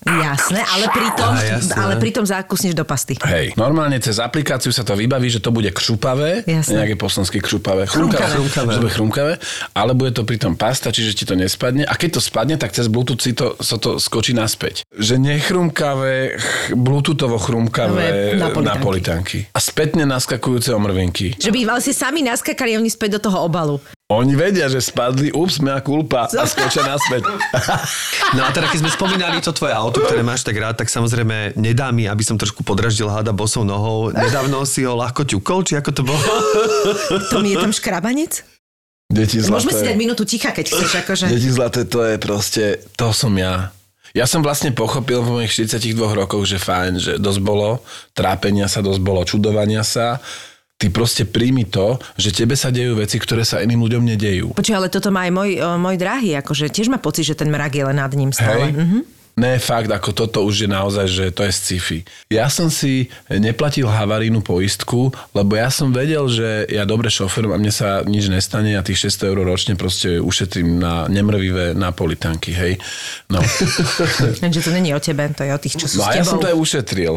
[0.00, 1.72] Jasné, ale pritom, Á, jasné.
[1.74, 3.12] ale pritom zákusneš do pasty.
[3.18, 6.80] Hej, normálne cez aplikáciu sa to vybaví, že to bude křupavé, Jasné.
[6.80, 8.24] nejaké poslanské křupavé, Chrumkavé.
[8.30, 9.32] chrumkavé, že bude chrumkavé,
[9.72, 12.88] ale bude to pritom pasta, čiže ti to nespadne a keď to spadne, tak cez
[12.88, 14.80] Bluetooth si to, sa to skočí naspäť.
[14.90, 18.68] Že nechrumkavé, ch- Bluetoothovo chrumkavé Nové napolitánky.
[18.70, 19.38] napolitánky.
[19.50, 21.36] A spätne naskakujúce omrvinky.
[21.36, 23.76] Že by vlastne sami naskakali oni späť do toho obalu.
[24.08, 27.28] Oni vedia, že spadli, ups, mea kulpa a skočia naspäť.
[28.36, 31.56] No a teda keď sme spomínali to tvoje auto, ktoré máš tak rád, tak samozrejme
[31.56, 34.12] nedá mi, aby som trošku podraždil hada bosou nohou.
[34.12, 36.20] Nedávno si ho ľahko ťukol, či ako to bolo?
[37.32, 38.44] To mi je tam škrabanec?
[39.08, 40.00] Deti Môžeme si dať zlaté.
[40.00, 41.24] minútu ticha, keď chceš, akože.
[41.32, 42.64] Deti zlaté, to je proste,
[43.00, 43.72] to som ja.
[44.12, 47.80] Ja som vlastne pochopil v mojich 42 rokoch, že fajn, že dosť bolo
[48.12, 50.20] trápenia sa, dosť bolo čudovania sa.
[50.78, 54.54] Ty proste príjmi to, že tebe sa dejú veci, ktoré sa iným ľuďom nedejú.
[54.54, 57.74] Počuj, ale toto má aj môj, môj drahý, akože tiež má pocit, že ten mrak
[57.74, 58.70] je len nad ním stále.
[58.70, 58.78] Hej?
[58.78, 59.00] Mhm.
[59.38, 61.98] Ne, fakt, ako toto už je naozaj, že to je sci-fi.
[62.26, 67.62] Ja som si neplatil havarínu poistku, lebo ja som vedel, že ja dobre šoferujem a
[67.62, 72.82] mne sa nič nestane a tých 600 eur ročne proste ušetrím na nemrvivé napolitanky, hej.
[73.30, 73.38] No.
[74.42, 76.26] Lenže to není o tebe, to je o tých, čo sú No s a ja
[76.26, 76.30] tebou.
[76.34, 77.14] som to aj ušetril.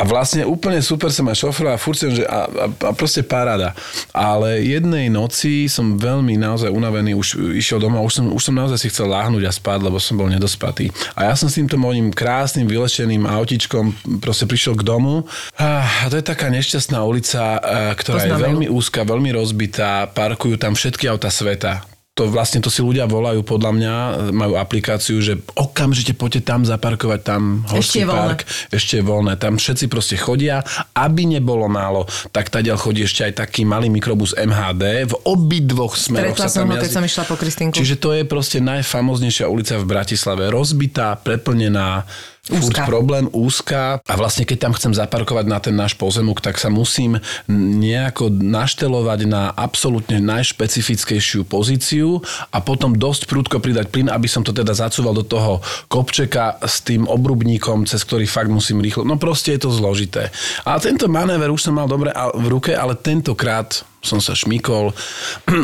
[0.00, 3.76] A vlastne úplne super som aj šofroval a furt že a, a, a proste paráda.
[4.16, 8.80] Ale jednej noci som veľmi naozaj unavený, už išiel domov, už som, už som naozaj
[8.80, 10.88] si chcel láhnuť a spať, lebo som bol nedospatý.
[11.12, 13.92] A ja som s týmto mojím krásnym, vylešeným autičkom
[14.24, 15.28] proste prišiel k domu.
[15.60, 18.46] A to je taká nešťastná ulica, eh, ktorá je Poznám ju.
[18.48, 21.89] veľmi úzka, veľmi rozbitá, parkujú tam všetky auta sveta
[22.20, 23.94] to vlastne to si ľudia volajú podľa mňa,
[24.36, 28.20] majú aplikáciu, že okamžite poďte tam zaparkovať, tam Ešte horský voľné.
[28.20, 29.32] park, ešte je voľné.
[29.40, 30.60] Tam všetci proste chodia,
[30.92, 36.36] aby nebolo málo, tak tadiaľ chodí ešte aj taký malý mikrobus MHD, v obidvoch smeroch
[36.36, 37.74] Stretla sa tam ho, keď som išla po Kristinku.
[37.80, 40.52] Čiže to je proste najfamoznejšia ulica v Bratislave.
[40.52, 42.04] Rozbitá, preplnená,
[42.48, 42.88] Úzka.
[42.88, 44.00] problém, úzka.
[44.08, 47.20] A vlastne keď tam chcem zaparkovať na ten náš pozemok, tak sa musím
[47.52, 54.56] nejako naštelovať na absolútne najšpecifickejšiu pozíciu a potom dosť prúdko pridať plyn, aby som to
[54.56, 55.60] teda zacúval do toho
[55.92, 59.04] kopčeka s tým obrubníkom, cez ktorý fakt musím rýchlo.
[59.04, 60.32] No proste je to zložité.
[60.64, 64.96] A tento manéver už som mal dobre v ruke, ale tentokrát som sa šmikol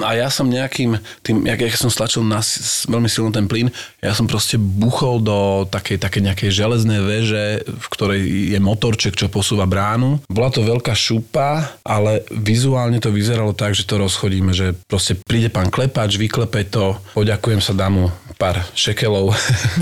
[0.05, 2.44] a ja som nejakým, tým, jak, jak som stlačil na
[2.88, 3.72] veľmi silno ten plyn,
[4.05, 8.20] ja som proste buchol do takej, takej nejakej železnej veže, v ktorej
[8.53, 10.20] je motorček, čo posúva bránu.
[10.29, 15.49] Bola to veľká šupa, ale vizuálne to vyzeralo tak, že to rozchodíme, že proste príde
[15.49, 19.33] pán klepač, vyklepe to, poďakujem sa, dám mu pár šekelov,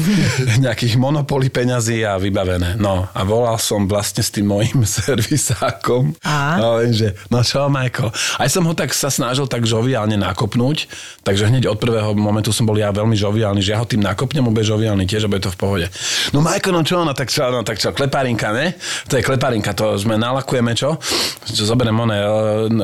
[0.64, 2.78] nejakých monopoly peňazí a vybavené.
[2.78, 6.14] No a volal som vlastne s tým mojim servisákom.
[6.22, 6.62] A?
[6.62, 8.14] No, že, no čo, Michael?
[8.38, 10.86] Aj som ho tak sa snažil tak žoviálne nakopnúť,
[11.26, 14.46] takže hneď od prvého momentu som bol ja veľmi žoviálny, že ja ho tým nakopnem,
[14.46, 15.86] bude žoviálny tiež a bude to v pohode.
[16.30, 18.78] No Michael, no čo, no tak čo, no tak čo, kleparinka, ne?
[19.10, 20.94] To je kleparinka, to sme nalakujeme, čo?
[21.42, 22.26] Čo zoberiem one, e,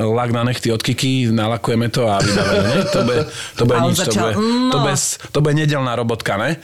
[0.02, 2.78] lak na nechty od Kiki, nalakujeme to a vybavené, ne?
[2.90, 3.22] To bude,
[3.54, 4.96] to bude nič, to bude, "No." to bude,
[5.30, 6.56] to bude nedelná robotka, ne?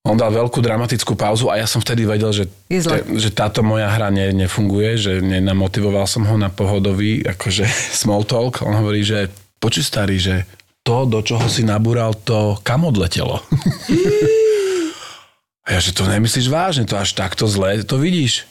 [0.00, 3.84] On dal veľkú dramatickú pauzu a ja som vtedy vedel, že, te- že táto moja
[3.84, 7.68] hra ne, nefunguje, že nenamotivoval som ho na pohodový akože
[8.00, 8.64] small talk.
[8.64, 9.28] On hovorí, že
[9.60, 10.48] počuj starý, že
[10.80, 13.44] to, do čoho si nabúral, to kam odletelo?
[15.68, 18.48] a ja, že to nemyslíš vážne, to až takto zle, to vidíš?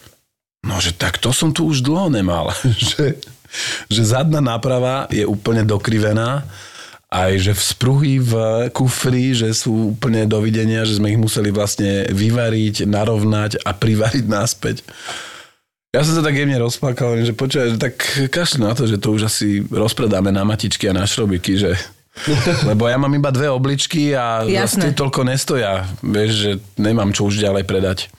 [0.61, 2.53] No, že tak to som tu už dlho nemal.
[2.93, 3.17] že,
[3.89, 6.45] že zadná náprava je úplne dokrivená,
[7.09, 8.33] aj že v spruhy v
[8.69, 14.85] kufri, že sú úplne dovidenia, že sme ich museli vlastne vyvariť, narovnať a privariť naspäť.
[15.89, 17.97] Ja som sa tak jemne rozplakal, že počúvaj, tak
[18.29, 21.73] kašli na to, že to už asi rozpredáme na matičky a na šrobiky, že
[22.69, 24.53] lebo ja mám iba dve obličky a Jasné.
[24.53, 25.89] vlastne toľko nestoja.
[26.05, 28.11] Vieš, že nemám čo už ďalej predať.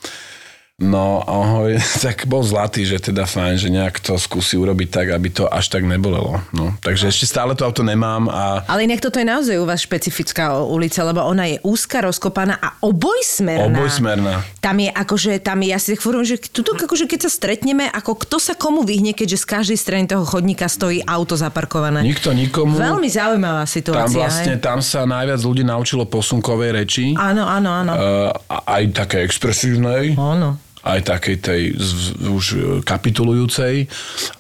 [0.81, 4.89] No a on hovorí, tak bol zlatý, že teda fajn, že nejak to skúsi urobiť
[4.89, 6.41] tak, aby to až tak nebolelo.
[6.57, 9.85] No, takže ešte stále to auto nemám a Ale inak toto je naozaj u vás
[9.85, 13.77] špecifická ulica, lebo ona je úzka, rozkopaná a obojsmerná.
[13.77, 14.41] obojsmerná.
[14.65, 17.85] Tam je akože, tam je, ja si tak fúrujem, že tuto, akože keď sa stretneme,
[17.93, 22.01] ako kto sa komu vyhne, keďže z každej strany toho chodníka stojí auto zaparkované.
[22.01, 22.81] Nikto nikomu.
[22.81, 24.17] Veľmi zaujímavá Tam situácia.
[24.17, 24.65] vlastne, hej?
[24.65, 27.13] tam sa najviac ľudí naučilo posunkovej reči.
[27.21, 27.93] Áno, áno, áno.
[27.93, 28.33] Uh,
[28.65, 30.17] aj také expresívnej.
[30.17, 30.70] Áno.
[30.81, 32.47] Aj takej tej z, už
[32.83, 33.85] kapitulujúcej.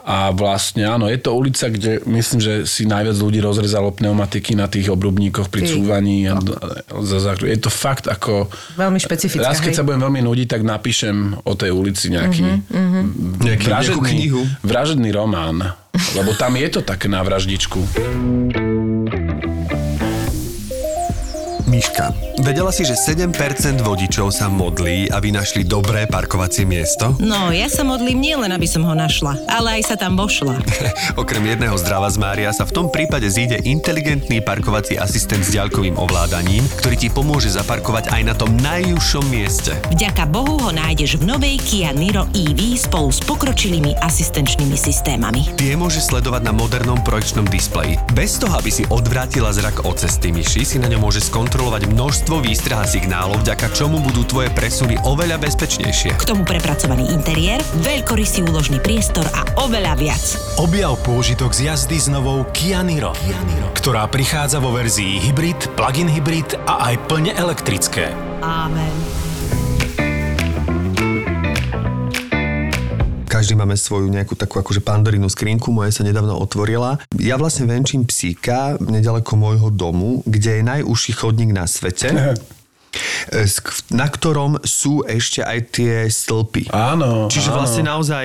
[0.03, 4.65] A vlastne áno, je to ulica, kde myslím, že si najviac ľudí rozrezalo pneumatiky na
[4.65, 6.27] tých obrubníkoch pri cúvaní.
[6.27, 6.41] A,
[7.41, 8.49] je to fakt ako...
[8.75, 9.79] Veľmi špecifická, Raz, keď hej.
[9.79, 13.03] sa budem veľmi nudiť, tak napíšem o tej ulici nejaký, Mhm,
[13.41, 14.43] Nejaký, nejakú knihu.
[14.63, 15.77] vražedný román.
[16.17, 17.79] Lebo tam je to také na vraždičku.
[21.71, 22.11] Miška,
[22.43, 23.31] vedela si, že 7%
[23.79, 27.15] vodičov sa modlí, aby našli dobré parkovacie miesto?
[27.23, 30.59] No, ja sa modlím nielen, aby som ho našla, ale aj sa tam vošla.
[31.23, 35.95] Okrem jedného zdrava z Mária sa v tom prípade zíde inteligentný parkovací asistent s ďalkovým
[35.95, 39.79] ovládaním, ktorý ti pomôže zaparkovať aj na tom najúžšom mieste.
[39.95, 45.55] Vďaka Bohu ho nájdeš v novej Kia Niro EV spolu s pokročilými asistenčnými systémami.
[45.55, 47.95] Tie môže sledovať na modernom projekčnom displeji.
[48.11, 52.41] Bez toho, aby si odvrátila zrak od cesty myši, si na ňom môže skontrolovať množstvo
[52.41, 56.17] výstrah a signálov, vďaka čomu budú tvoje presuny oveľa bezpečnejšie.
[56.17, 60.25] K tomu prepracovaný interiér, veľkorysý úložný priestor a oveľa viac.
[60.57, 63.13] Objav pôžitok z jazdy s novou Kia Niro,
[63.77, 68.09] ktorá prichádza vo verzii hybrid, plug-in hybrid a aj plne elektrické.
[68.41, 69.10] Amen.
[73.41, 77.01] Každý máme svoju nejakú takú akože pandorinu skrinku, moja sa nedávno otvorila.
[77.17, 82.37] Ja vlastne venčím psíka nedaleko môjho domu, kde je najúžší chodník na svete.
[83.31, 86.69] s- na ktorom sú ešte aj tie stĺpy.
[86.69, 87.57] Áno, Čiže áno.
[87.57, 88.25] vlastne naozaj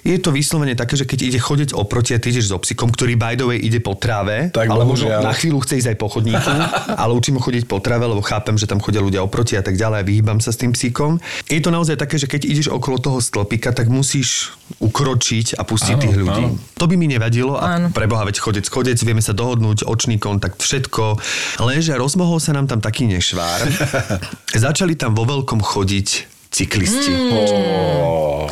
[0.00, 3.14] je to vyslovene také, že keď ide chodec oproti a ty ideš so psíkom, ktorý
[3.14, 6.06] by the way ide po tráve, Tak ale možno na chvíľu chce ísť aj po
[6.08, 6.52] chodníku,
[6.96, 9.74] ale učím ho chodiť po tráve, lebo chápem, že tam chodia ľudia oproti a tak
[9.74, 11.18] ďalej a vyhýbam sa s tým psíkom.
[11.46, 15.92] Je to naozaj také, že keď ideš okolo toho stĺpika, tak musíš ukročiť a pustiť
[15.92, 16.44] Áno, tých ľudí.
[16.44, 16.58] áno.
[16.76, 17.88] To by mi nevadilo a Áno.
[17.90, 21.16] preboha, veď chodec, chodec, vieme sa dohodnúť, očný kontakt, všetko.
[21.60, 23.60] Lenže rozmohol sa nám tam taký nešvár.
[24.66, 26.08] Začali tam vo veľkom chodiť
[26.50, 27.12] cyklisti.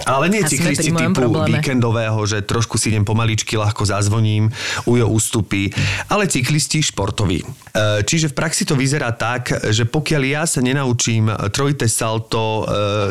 [0.05, 1.57] Ale nie A cyklisti typu probléme.
[1.57, 4.53] víkendového, že trošku si idem pomaličky, ľahko zazvoním,
[4.85, 5.73] ujo ústupy,
[6.13, 7.41] ale cyklisti športoví.
[7.75, 12.65] E, Čiže v praxi to vyzerá tak, že pokiaľ ja sa nenaučím trojité salto e,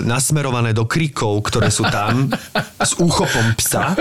[0.07, 2.31] nasmerované do krikov, ktoré sú tam,
[2.79, 3.91] s úchopom psa,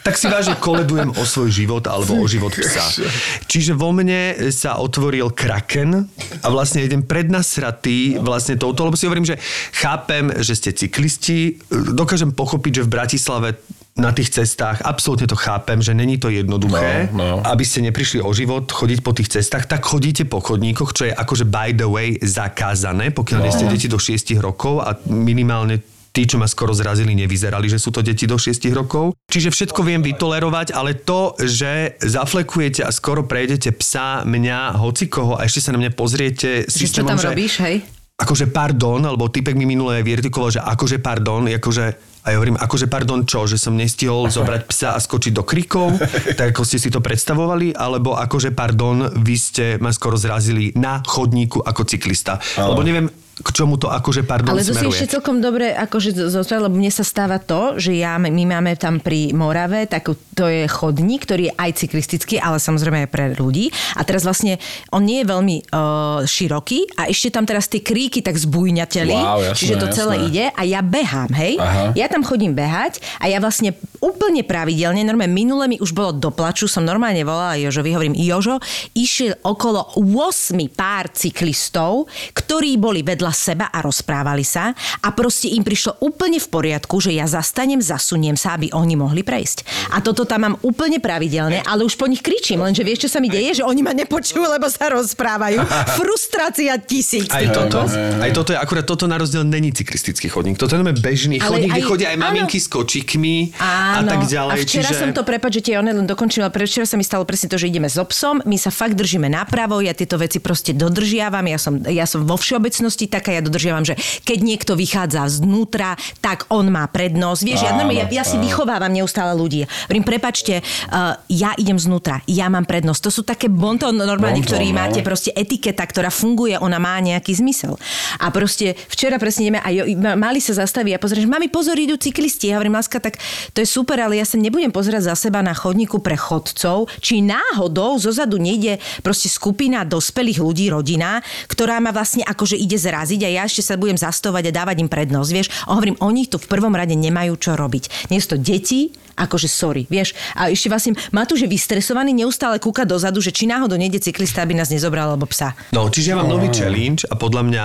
[0.00, 3.04] tak si vážne koledujem o svoj život alebo o život psa.
[3.44, 6.08] Čiže vo mne sa otvoril kraken
[6.40, 9.36] a vlastne idem prednasratý vlastne touto, lebo si hovorím, že
[9.76, 13.48] chápem, že ste cyklisti, dokážem pochopiť, že v Bratislave
[13.98, 17.42] na tých cestách, absolútne to chápem, že není to jednoduché, No, no.
[17.42, 21.12] aby ste neprišli o život chodiť po tých cestách, tak chodíte po chodníkoch, čo je
[21.12, 26.24] akože by the way zakázané, pokiaľ nie ste deti do 6 rokov a minimálne tí,
[26.24, 29.14] čo ma skoro zrazili, nevyzerali, že sú to deti do 6 rokov.
[29.28, 35.44] Čiže všetko viem vytolerovať, ale to, že zaflekujete a skoro prejdete psa, mňa, hocikoho a
[35.46, 37.76] ešte sa na mňa pozriete Že čo systémom, tam robíš, hej?
[38.18, 42.92] akože pardon, alebo typek mi minulé vyartikuloval, že akože pardon, akože a ja hovorím, akože
[42.92, 45.96] pardon čo, že som nestihol zobrať psa a skočiť do krikov,
[46.36, 51.00] tak ako ste si to predstavovali, alebo akože pardon, vy ste ma skoro zrazili na
[51.00, 52.36] chodníku ako cyklista.
[52.60, 53.08] Lebo neviem,
[53.38, 54.94] k čomu to akože pardon Ale to si smeruje.
[54.94, 58.98] ešte celkom dobre akože zostať, lebo mne sa stáva to, že ja, my máme tam
[58.98, 63.70] pri Morave, tak to je chodník, ktorý je aj cyklistický, ale samozrejme aj pre ľudí.
[63.94, 64.58] A teraz vlastne
[64.90, 69.38] on nie je veľmi uh, široký a ešte tam teraz tie kríky tak zbujňateli, Wow,
[69.44, 70.28] jasné, čiže to celé jasné.
[70.28, 71.54] ide a ja behám, hej?
[71.58, 71.94] Aha.
[71.94, 76.30] Ja tam chodím behať a ja vlastne úplne pravidelne, normálne minule mi už bolo do
[76.30, 78.58] plaču, som normálne volala Jožovi, hovorím, Jožo,
[78.94, 85.62] išiel okolo 8 pár cyklistov, ktorí boli vedľa seba a rozprávali sa a proste im
[85.62, 89.90] prišlo úplne v poriadku, že ja zastanem, zasuniem sa, aby oni mohli prejsť.
[89.94, 93.18] A toto tam mám úplne pravidelne, ale už po nich kričím, lenže vieš, čo sa
[93.18, 95.58] mi deje, že oni ma nepočujú, lebo sa rozprávajú.
[96.00, 97.30] Frustrácia tisíc.
[97.30, 97.86] Aj toto,
[98.22, 100.60] aj toto je akurát toto na rozdiel není cyklistický chodník.
[100.60, 102.24] Toto je bežný chodník, kde chodia aj áno.
[102.28, 104.10] maminky s kočikmi a Áno.
[104.12, 104.52] tak ďalej.
[104.52, 105.00] A včera čiže...
[105.00, 107.56] som to, prepáč, že tie one len dokončila, pre včera sa mi stalo presne to,
[107.56, 111.58] že ideme so psom, my sa fakt držíme napravo, ja tieto veci proste dodržiavam, ja
[111.58, 116.68] som, ja som vo všeobecnosti taká, ja dodržiavam, že keď niekto vychádza znútra, tak on
[116.68, 117.40] má prednosť.
[117.44, 119.64] Vieš, ja, normálne, ja, ja si vychovávam neustále ľudí.
[119.88, 123.00] Hovorím, prepačte, uh, ja idem znútra, ja mám prednosť.
[123.08, 124.76] To sú také bonton normálne, Bonton, ktorí no.
[124.80, 127.76] máte proste etiketa, ktorá funguje, ona má nejaký zmysel.
[128.18, 131.48] A proste včera presne ideme a jo, ma- mali sa zastaviť a pozrieť, že mami
[131.52, 132.50] pozor, idú cyklisti.
[132.50, 133.20] Ja hovorím, láska, tak
[133.54, 137.22] to je super, ale ja sa nebudem pozerať za seba na chodníku pre chodcov, či
[137.22, 143.30] náhodou zozadu nejde proste skupina dospelých ľudí, rodina, ktorá ma vlastne akože ide zraziť a
[143.30, 145.48] ja ešte sa budem zastovať a dávať im prednosť, vieš.
[145.70, 148.10] A hovorím, oni tu v prvom rade nemajú čo robiť.
[148.10, 150.14] Nie sú to deti, Akože sorry, vieš.
[150.38, 154.54] A ešte vlastne Matúš je vystresovaný, neustále kúka dozadu, že či náhodou nejde cyklista, aby
[154.54, 155.58] nás nezobral alebo psa.
[155.74, 157.64] No, čiže ja mám nový challenge a podľa mňa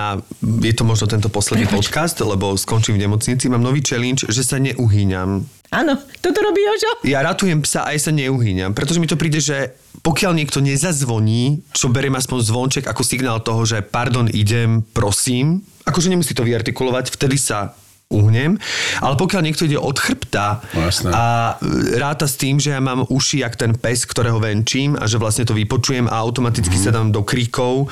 [0.66, 1.86] je to možno tento posledný Prepač.
[1.86, 3.46] podcast, lebo skončím v nemocnici.
[3.46, 5.46] Mám nový challenge, že sa neuhýňam.
[5.74, 7.02] Áno, toto robí Jožo.
[7.02, 9.74] Ja ratujem psa aj sa neuhýňam, pretože mi to príde, že
[10.06, 16.12] pokiaľ niekto nezazvoní, čo beriem aspoň zvonček ako signál toho, že pardon, idem, prosím, akože
[16.12, 17.74] nemusí to vyartikulovať, vtedy sa
[18.14, 18.54] uhnem,
[18.98, 21.10] ale pokiaľ niekto ide od chrbta No, jasné.
[21.10, 25.04] a e, ráta s tým, že ja mám uši jak ten pes, ktorého venčím a
[25.04, 26.80] že vlastne to vypočujem a automaticky Mhm.
[26.80, 27.90] sa dám do kríkov.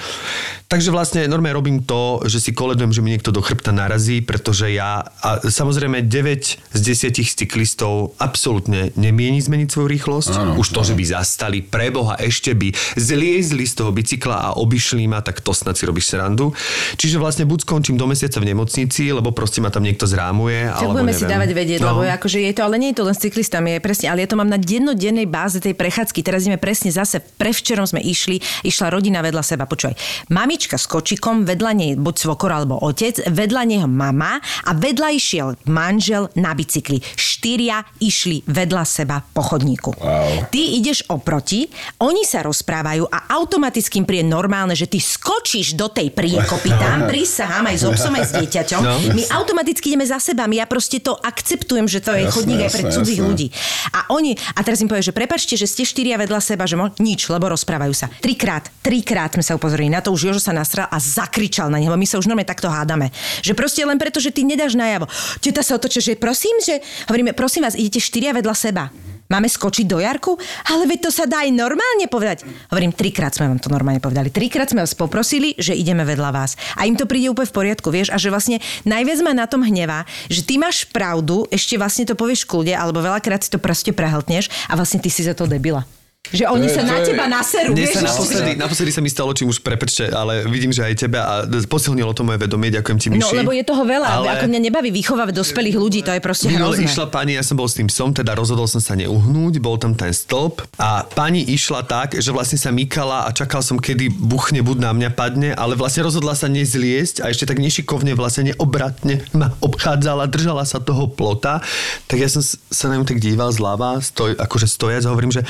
[0.65, 4.71] Takže vlastne normálne robím to, že si koledujem, že mi niekto do chrbta narazí, pretože
[4.71, 10.33] ja, a samozrejme 9 z 10 cyklistov absolútne nemieni zmeniť svoju rýchlosť.
[10.33, 15.05] Áno, Už to, že by zastali, preboha, ešte by zliezli z toho bicykla a obišli
[15.05, 16.57] ma, tak to snad si robíš srandu.
[16.95, 20.77] Čiže vlastne buď skončím do mesiaca v nemocnici, lebo proste ma tam niekto zrámuje, Tak
[20.79, 21.21] alebo budeme neviem.
[21.21, 21.89] si dávať vedieť, No.
[21.89, 24.29] lebo akože je to, ale nie je to len s cyklistami, je presne, ale ja
[24.29, 26.21] to mám na dennodennej báze tej prechádzky.
[26.21, 29.97] Teraz ideme presne zase, prevčerom sme išli, išla rodina vedľa seba, počúvaj.
[30.29, 35.49] Mamička s kočikom, vedľa nej buď svokor alebo otec, vedľa neho mama a vedľa išiel
[35.65, 37.01] manžel na bicykli.
[37.15, 39.95] Štyria išli vedľa seba po chodníku.
[39.95, 40.47] Wow.
[40.47, 41.67] Ty ideš oproti,
[41.99, 47.07] oni sa rozprávajú a automaticky im príde normálne, že ty skočíš do tej priekopy, tam
[47.11, 48.81] prisahám aj s obsom, aj s dieťaťom.
[48.83, 48.95] No.
[49.13, 52.71] My automaticky ideme za sebami, ja proste to akceptujem, že to je Jasné, chodník aj
[52.73, 53.31] pre jasné, cudzích jasné.
[53.31, 53.47] ľudí.
[53.93, 56.91] A oni, a teraz im povie, že prepačte, že ste štyria vedľa seba, že mo,
[56.99, 58.07] nič, lebo rozprávajú sa.
[58.21, 61.95] Trikrát, trikrát sme sa upozorili na to, už Jožo sa nasral a zakričal na neho.
[61.95, 63.13] My sa už normálne takto hádame.
[63.45, 65.07] Že proste len preto, že ty nedáš najavo.
[65.39, 69.12] Teta sa otočia, že prosím, že hovoríme, prosím vás, idete štyria vedľa seba.
[69.33, 70.37] Máme skočiť do Jarku?
[70.69, 72.45] Ale veď to sa dá aj normálne povedať.
[72.69, 74.29] Hovorím, trikrát sme vám to normálne povedali.
[74.29, 76.53] Trikrát sme vás poprosili, že ideme vedľa vás.
[76.77, 78.13] A im to príde úplne v poriadku, vieš?
[78.13, 82.13] A že vlastne najviac ma na tom hnevá, že ty máš pravdu, ešte vlastne to
[82.13, 85.89] povieš kľude, alebo veľakrát si to proste prehltneš a vlastne ty si za to debila.
[86.33, 87.95] Že oni sa na teba naserú, vieš?
[87.95, 91.35] sa naposledy, naposledy sa mi stalo, čím už prepečte, ale vidím, že aj teba a
[91.65, 93.37] posilnilo to moje vedomie, ďakujem ti, No, Miši.
[93.39, 94.09] lebo je toho veľa.
[94.09, 94.27] Ale...
[94.33, 96.89] Ako mňa nebaví vychovávať dospelých ľudí, to je proste Minule hrozné.
[96.89, 99.93] išla pani, ja som bol s tým psom, teda rozhodol som sa neuhnúť, bol tam
[99.93, 104.65] ten stĺp a pani išla tak, že vlastne sa mykala a čakal som, kedy buchne,
[104.65, 109.21] buď na mňa padne, ale vlastne rozhodla sa nezliesť a ešte tak nešikovne vlastne neobratne
[109.37, 111.61] ma obchádzala, držala sa toho plota,
[112.09, 115.45] tak ja som sa na ňu tak díval zľava, stoj, akože stojac hovorím, že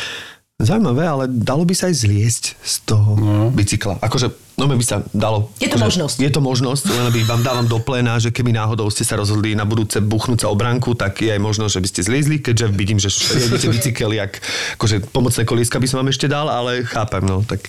[0.61, 3.50] Zaujímavé, ale dalo by sa aj zliesť z toho no.
[3.50, 3.98] bicykla.
[3.98, 4.30] Akože,
[4.61, 5.50] no by sa dalo.
[5.59, 6.16] Je to akože, možnosť.
[6.22, 9.59] Je to možnosť, len by vám dávam do pléna, že keby náhodou ste sa rozhodli
[9.59, 12.66] na budúce buchnúť sa o bránku, tak je aj možnosť, že by ste zliezli, keďže
[12.70, 14.38] vidím, že riadite bicykel, jak,
[14.78, 17.42] akože pomocné kolieska by som vám ešte dal, ale chápem, no.
[17.42, 17.66] Tak,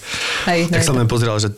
[0.53, 1.49] Hej, tak som len pozeral, že...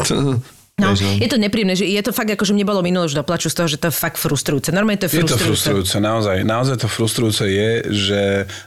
[0.76, 3.23] No, je to nepríjemné, že je to fakt ako, že mne bolo minulé už do
[3.23, 4.76] plaču z toho, že to je fakt frustrujúce.
[4.76, 5.71] Normálne to je Je to frustrujúce.
[5.71, 6.43] frustrujúce, naozaj.
[6.43, 8.21] Naozaj to frustrujúce je, že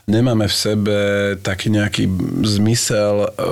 [0.09, 0.97] nemáme v sebe
[1.45, 2.09] taký nejaký
[2.49, 3.45] zmysel e,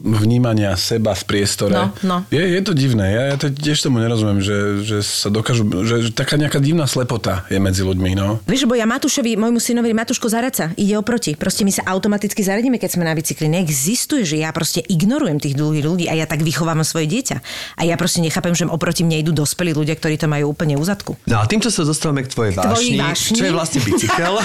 [0.00, 1.76] vnímania seba v priestore.
[1.76, 2.16] No, no.
[2.32, 3.04] Je, je to divné.
[3.12, 5.68] Ja, ja to tiež tomu nerozumiem, že, že sa dokážu...
[5.68, 8.40] Že, že taká nejaká divná slepota je medzi ľuďmi, no.
[8.48, 11.36] Vieš, bo ja Matúšovi, môjmu synovi, Matúško Zaraca, ide oproti.
[11.36, 13.44] Proste my sa automaticky zaradíme, keď sme na bicykli.
[13.44, 17.36] Neexistuje, že ja proste ignorujem tých dlhých ľudí a ja tak vychovávam svoje dieťa.
[17.74, 21.18] A ja proste nechápem, že oproti mne idú dospelí ľudia, ktorí to majú úplne uzadku.
[21.26, 23.34] No a týmto sa dostávame k tvojej Tvojej vášni, vášni?
[23.34, 24.34] čo je vlastne bicykel.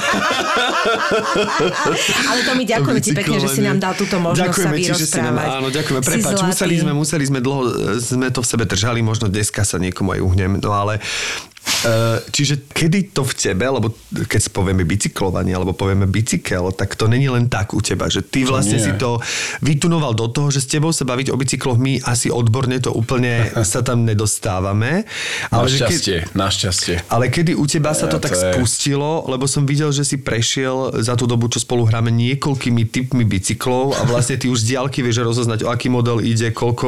[2.29, 4.91] Ale to my ďakujeme ti pekne, že si nám dal túto možnosť ďakujeme sa ti,
[4.97, 6.01] že si nám, áno, ďakujeme.
[6.01, 9.77] Prepač, museli sme, museli sme dlho, e, sme to v sebe držali, možno dneska sa
[9.77, 10.97] niekomu aj uhnem, no ale
[12.29, 17.07] Čiže kedy to v tebe, lebo keď si povieme bicyklovanie, alebo povieme bicykel, tak to
[17.07, 18.85] není len tak u teba, že ty vlastne nie.
[18.85, 19.19] si to
[19.59, 23.47] vytunoval do toho, že s tebou sa baviť o bicykloch my asi odborne to úplne
[23.63, 25.07] sa tam nedostávame.
[25.49, 26.95] Ale že keď- Našťastie, našťastie.
[27.07, 30.03] ale kedy u teba sa to Ja, tak to je- spustilo, lebo som videl, že
[30.03, 34.61] si prešiel za tú dobu, čo spolu hráme, niekoľkými typmi bicyklov a vlastne ty už
[34.61, 36.87] z diálky vieš rozoznať, o aký model ide, koľko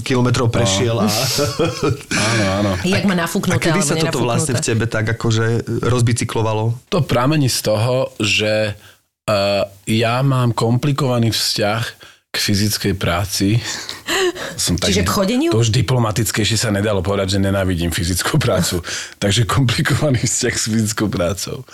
[0.00, 0.96] kilometrov prešiel.
[0.98, 1.08] A,
[2.30, 2.70] Áno, áno.
[2.82, 6.76] Jak má a nafúknuté, kedy alebo sa toto vlastne v tebe tak akože rozbicyklovalo?
[6.92, 11.82] To pramení z toho, že uh, ja mám komplikovaný vzťah
[12.30, 13.58] k fyzickej práci.
[14.62, 15.50] Som Čiže k chodeniu?
[15.50, 18.82] To už diplomatickejšie sa nedalo povedať, že nenávidím fyzickú prácu.
[19.22, 21.66] Takže komplikovaný vzťah s fyzickou prácou.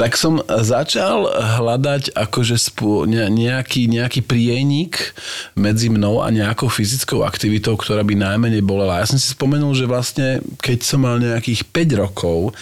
[0.00, 1.28] Tak som začal
[1.60, 5.12] hľadať akože spô, ne, nejaký, nejaký prienik
[5.52, 9.04] medzi mnou a nejakou fyzickou aktivitou, ktorá by najmenej bolela.
[9.04, 12.56] Ja som si spomenul, že vlastne keď som mal nejakých 5 rokov,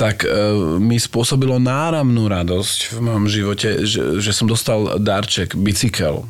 [0.00, 0.32] tak e,
[0.80, 6.24] mi spôsobilo náramnú radosť v mojom živote, že, že som dostal darček, bicykel.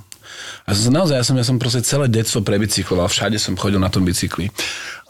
[0.62, 3.90] A som- naozaj, ja som, ja som proste celé detstvo prebicykloval, všade som chodil na
[3.90, 4.50] tom bicykli.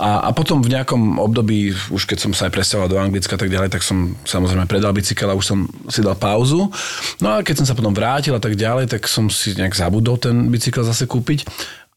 [0.00, 3.40] A, a potom v nejakom období, už keď som sa aj presťahoval do Anglicka a
[3.40, 5.58] tak ďalej, tak som samozrejme predal bicykel a už som
[5.92, 6.72] si dal pauzu.
[7.20, 10.16] No a keď som sa potom vrátil a tak ďalej, tak som si nejak zabudol
[10.16, 11.44] ten bicykel zase kúpiť.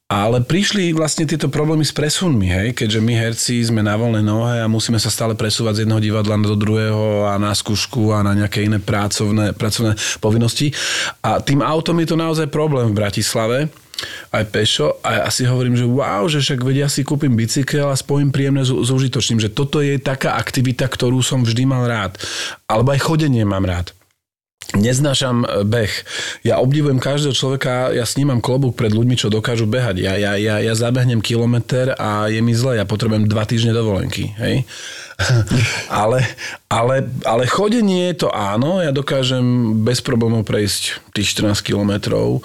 [0.06, 2.68] Ale prišli vlastne tieto problémy s presunmi, hej?
[2.78, 6.38] keďže my herci sme na voľnej nohe a musíme sa stále presúvať z jedného divadla
[6.46, 10.70] do druhého a na skúšku a na nejaké iné pracovné, pracovné povinnosti.
[11.26, 13.58] A tým autom je to naozaj problém v Bratislave
[14.30, 17.98] aj pešo a ja si hovorím, že wow, že však vedia si kúpim bicykel a
[17.98, 22.22] spojím príjemné s, s užitočným, že toto je taká aktivita, ktorú som vždy mal rád.
[22.70, 23.90] Alebo aj chodenie mám rád.
[24.74, 25.94] Neznášam e, beh.
[26.42, 30.02] Ja obdivujem každého človeka, ja snímam klobúk pred ľuďmi, čo dokážu behať.
[30.02, 34.34] Ja, ja, ja, ja zabehnem kilometr a je mi zle, ja potrebujem dva týždne dovolenky.
[34.42, 34.66] Hej?
[36.04, 36.26] ale,
[36.68, 42.44] ale, ale chodenie to áno, ja dokážem bez problémov prejsť tých 14 kilometrov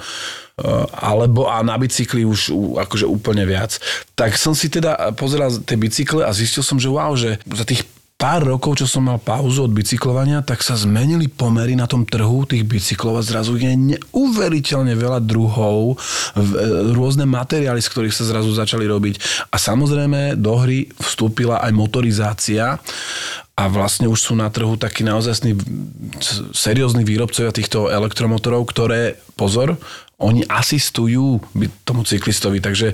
[0.93, 3.81] alebo a na bicykli už akože úplne viac.
[4.13, 7.85] Tak som si teda pozeral tie bicykle a zistil som, že wow, že za tých
[8.21, 12.45] pár rokov, čo som mal pauzu od bicyklovania, tak sa zmenili pomery na tom trhu
[12.45, 18.53] tých bicyklov a zrazu je neuveriteľne veľa druhov, e, rôzne materiály, z ktorých sa zrazu
[18.53, 19.49] začali robiť.
[19.49, 22.77] A samozrejme do hry vstúpila aj motorizácia
[23.57, 25.57] a vlastne už sú na trhu takí naozaj
[26.53, 29.81] seriózni výrobcovia týchto elektromotorov, ktoré, pozor,
[30.21, 31.41] oni asistujú
[31.89, 32.93] tomu cyklistovi, takže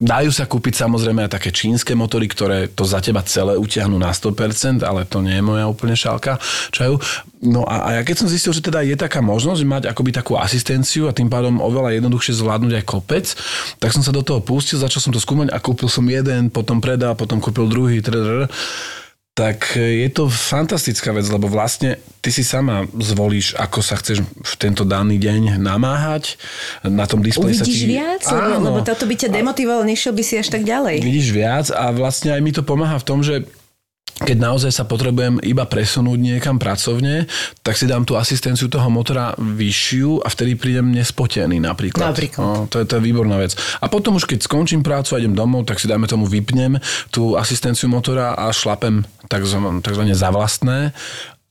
[0.00, 4.16] Dajú sa kúpiť samozrejme aj také čínske motory, ktoré to za teba celé utiahnu na
[4.16, 6.40] 100%, ale to nie je moja úplne šálka
[6.72, 6.96] čaju.
[7.44, 10.40] No a, a ja keď som zistil, že teda je taká možnosť mať akoby takú
[10.40, 13.28] asistenciu a tým pádom oveľa jednoduchšie zvládnuť aj kopec,
[13.76, 16.80] tak som sa do toho pustil, začal som to skúmať a kúpil som jeden, potom
[16.80, 18.48] predal, potom kúpil druhý, trrr,
[19.30, 24.54] tak je to fantastická vec, lebo vlastne ty si sama zvolíš, ako sa chceš v
[24.60, 26.36] tento daný deň namáhať.
[26.84, 27.88] Na tom displeji sa ti...
[27.88, 31.00] viac, lebo, lebo toto by ťa demotivovalo, nešiel by si až tak ďalej.
[31.00, 33.48] Vidíš viac a vlastne aj mi to pomáha v tom, že
[34.20, 37.24] keď naozaj sa potrebujem iba presunúť niekam pracovne,
[37.64, 42.12] tak si dám tú asistenciu toho motora vyššiu a vtedy prídem nespotený napríklad.
[42.12, 42.42] Napríklad.
[42.44, 43.56] No, to, je, to je výborná vec.
[43.80, 46.76] A potom už keď skončím prácu a idem domov, tak si dajme tomu vypnem
[47.08, 50.92] tú asistenciu motora a šlapem takzvané, takzvané za vlastné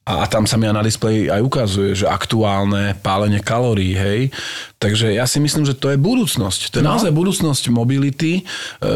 [0.09, 4.33] a, a tam sa mi na displeji aj ukazuje, že aktuálne pálenie kalórií, hej.
[4.81, 6.73] Takže ja si myslím, že to je budúcnosť.
[6.73, 6.97] To je no.
[6.97, 8.43] naozaj budúcnosť mobility e,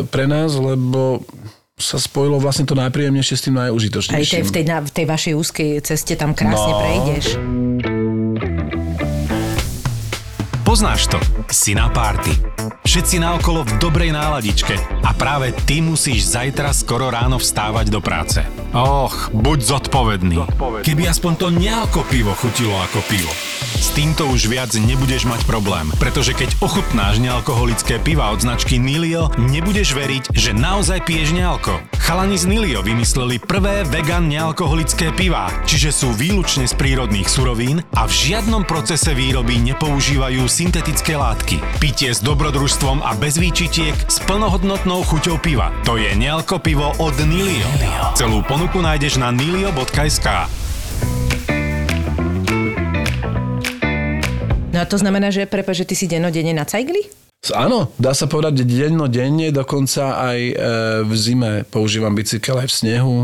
[0.09, 1.21] pre nás, lebo
[1.83, 4.31] sa spojilo vlastne to najpríjemnejšie s tým Aj najúžitočnejším.
[4.33, 6.79] tej, v, tej, na, v tej vašej úzkej ceste tam krásne No.
[6.79, 7.25] prejdeš.
[10.63, 11.19] Poznáš to?
[11.51, 12.52] Si na párty.
[12.83, 18.45] Všetci naokolo v dobrej náladičke a práve ty musíš zajtra skoro ráno vstávať do práce.
[18.73, 20.43] Och, buď zodpovedný.
[20.81, 23.31] Keby aspoň to nealko pivo chutilo ako pivo.
[23.83, 29.27] S týmto už viac nebudeš mať problém, pretože keď ochutnáš nealkoholické piva od značky Nilio,
[29.35, 31.83] nebudeš veriť, že naozaj piješ nealko.
[31.99, 38.07] Chalani z Nilio vymysleli prvé vegan nealkoholické pivá, čiže sú výlučne z prírodných surovín a
[38.07, 41.59] v žiadnom procese výroby nepoužívajú syntetické látky.
[41.79, 42.23] Pitie s
[42.53, 45.73] dobrodružstvom a bez výčitiek s plnohodnotnou chuťou piva.
[45.89, 47.65] To je nealko pivo od Nilio.
[48.13, 50.45] Celú ponuku nájdeš na nilio.sk.
[54.69, 57.09] No a to znamená, že prepa, že ty si dennodenne na cajgli?
[57.57, 60.53] Áno, dá sa povedať, že dennodenne, dokonca aj e,
[61.09, 63.15] v zime používam bicykel aj v snehu.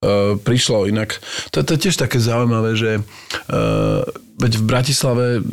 [0.00, 1.20] E, prišlo inak.
[1.52, 3.00] To, to je tiež také zaujímavé, že e,
[4.40, 5.44] veď v Bratislave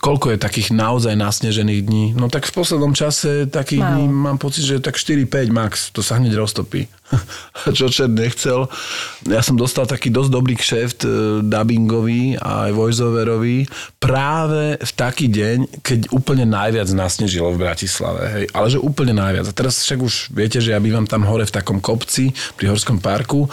[0.00, 2.04] koľko je takých naozaj nasnežených dní?
[2.16, 3.94] No tak v poslednom čase takých Málo.
[3.96, 6.88] dní mám pocit, že tak 4-5 max, to sa hneď roztopí.
[7.76, 8.66] Čo čert nechcel.
[9.28, 11.08] Ja som dostal taký dosť dobrý kšeft e,
[11.44, 13.68] dubbingový a aj voiceoverový
[14.00, 18.22] práve v taký deň, keď úplne najviac nasnežilo v Bratislave.
[18.32, 18.44] Hej.
[18.56, 19.52] Ale že úplne najviac.
[19.52, 22.98] A teraz však už viete, že ja bývam tam hore v takom kopci pri Horskom
[22.98, 23.46] parku.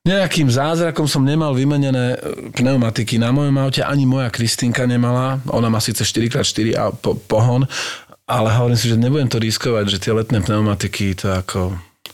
[0.00, 2.18] Nejakým zázrakom som nemal vymenené e,
[2.56, 5.44] pneumatiky na mojom aute, ani moja Kristýnka nemala.
[5.52, 7.68] Ona má síce 4x4 a po, pohon,
[8.24, 11.60] ale hovorím si, že nebudem to riskovať, že tie letné pneumatiky to ako...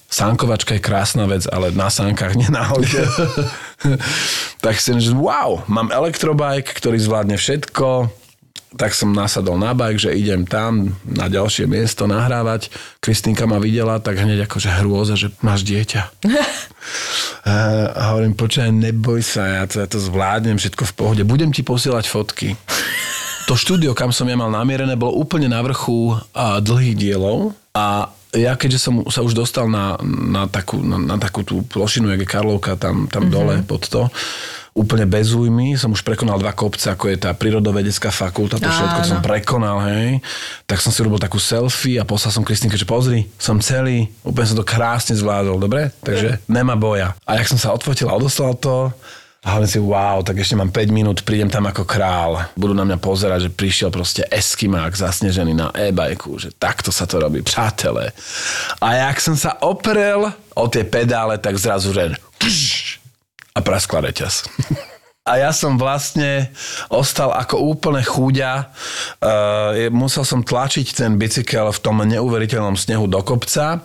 [0.07, 3.03] Sánkovačka je krásna vec, ale na sánkach, nie na aute.
[4.64, 8.07] tak si že wow, mám elektrobike, ktorý zvládne všetko,
[8.76, 12.68] tak som nasadol na bike, že idem tam na ďalšie miesto nahrávať.
[13.00, 16.02] Kristýnka ma videla, tak hneď akože hrôza, že máš dieťa.
[17.96, 21.22] a hovorím, počkaj, neboj sa, ja to, ja to zvládnem, všetko v pohode.
[21.24, 22.48] Budem ti posielať fotky.
[23.46, 28.11] To štúdio, kam som ja mal namierené, bolo úplne na vrchu a, dlhých dielov a
[28.34, 32.26] ja keďže som sa už dostal na, na, takú, na, na takú tú plošinu, jak
[32.26, 33.32] je Karlovka, tam, tam mm-hmm.
[33.32, 34.02] dole pod to,
[34.76, 39.00] úplne bez újmy, som už prekonal dva kopce, ako je tá prírodovedecká fakulta, to všetko
[39.00, 39.08] Áno.
[39.08, 40.20] som prekonal, hej.
[40.68, 44.52] Tak som si robil takú selfie a poslal som Kristýnke, že pozri, som celý, úplne
[44.52, 45.88] som to krásne zvládol, dobre?
[46.04, 47.16] Takže nema boja.
[47.24, 48.92] A jak som sa odfotil a odoslal to,
[49.46, 52.50] a hovorím si, wow, tak ešte mám 5 minút, prídem tam ako král.
[52.58, 57.22] Budú na mňa pozerať, že prišiel proste Eskimák zasnežený na e-bajku, že takto sa to
[57.22, 58.10] robí, přátelé.
[58.82, 62.18] A jak som sa oprel o tie pedále, tak zrazu, že
[63.57, 64.44] a praskla reťaz.
[65.26, 66.54] A ja som vlastne
[66.86, 68.70] ostal ako úplne chúďa.
[69.18, 73.82] Uh, musel som tlačiť ten bicykel v tom neuveriteľnom snehu do kopca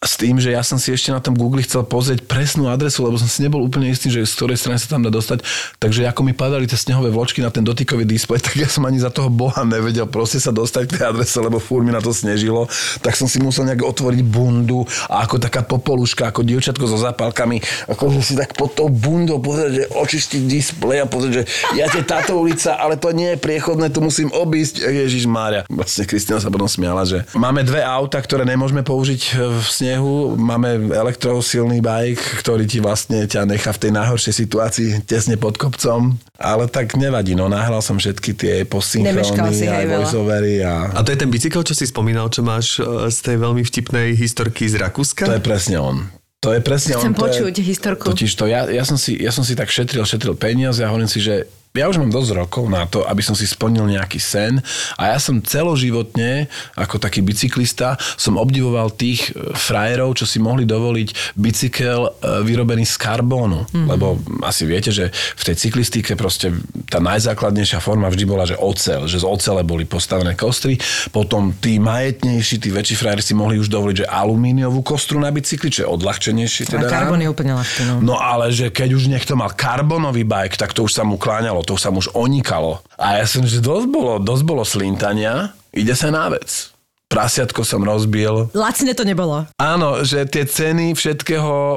[0.00, 3.20] s tým, že ja som si ešte na tom Google chcel pozrieť presnú adresu, lebo
[3.20, 5.44] som si nebol úplne istý, že z ktorej strany sa tam dá dostať.
[5.76, 8.96] Takže ako mi padali tie snehové vločky na ten dotykový displej, tak ja som ani
[8.96, 12.16] za toho boha nevedel proste sa dostať k tej adrese, lebo fúr mi na to
[12.16, 12.64] snežilo.
[13.04, 17.60] Tak som si musel nejak otvoriť bundu a ako taká popoluška, ako dievčatko so zapálkami,
[17.92, 21.44] akože si tak pod tou bundou pozrieť, že očistiť displej a pozrieť, že
[21.76, 24.80] ja je táto ulica, ale to nie je priechodné, tu musím obísť.
[24.80, 25.68] Ježiš Mária.
[25.68, 30.38] Vlastne Kristina sa potom smiala, že máme dve auta, ktoré nemôžeme použiť v snehu.
[30.38, 36.14] Máme elektrosilný bajk, ktorý ti vlastne ťa nechá v tej najhoršej situácii tesne pod kopcom.
[36.38, 40.06] Ale tak nevadí, no nahral som všetky tie posynchróny, veľa.
[40.06, 40.94] voiceovery a...
[40.94, 44.14] A to je ten bicykel, čo si spomínal, čo máš e, z tej veľmi vtipnej
[44.14, 45.26] historky z Rakúska?
[45.26, 46.06] To je presne on.
[46.40, 47.18] To je presne Chcem on.
[47.18, 48.04] to počuť je, historku.
[48.08, 51.10] Totiž to, ja, ja, som si, ja som si tak šetril, šetril peniaze a hovorím
[51.10, 54.58] si, že ja už mám dosť rokov na to, aby som si splnil nejaký sen
[54.98, 60.66] a ja som celoživotne, ako taký bicyklista, som obdivoval tých e, frajerov, čo si mohli
[60.66, 62.10] dovoliť bicykel e,
[62.42, 63.70] vyrobený z karbónu.
[63.70, 63.86] Mm.
[63.86, 66.50] Lebo asi viete, že v tej cyklistike proste
[66.90, 70.74] tá najzákladnejšia forma vždy bola, že ocel, že z ocele boli postavené kostry,
[71.14, 75.70] potom tí majetnejší, tí väčší frajeri si mohli už dovoliť, že alumíniovú kostru na bicykli,
[75.70, 76.66] čo je odľahčenejšie.
[76.66, 77.94] A Teda karbon je úplne ľahký, no.
[78.02, 81.59] No ale že keď už niekto mal karbonový bike, tak to už sa mu kláňalo,
[81.62, 82.80] to už sa mu už onikalo.
[82.96, 86.70] A ja som, že dosť bolo, dosť bolo slintania, ide sa na vec.
[87.10, 88.54] Prasiatko som rozbil.
[88.54, 89.42] Lacné to nebolo.
[89.58, 91.76] Áno, že tie ceny všetkého e,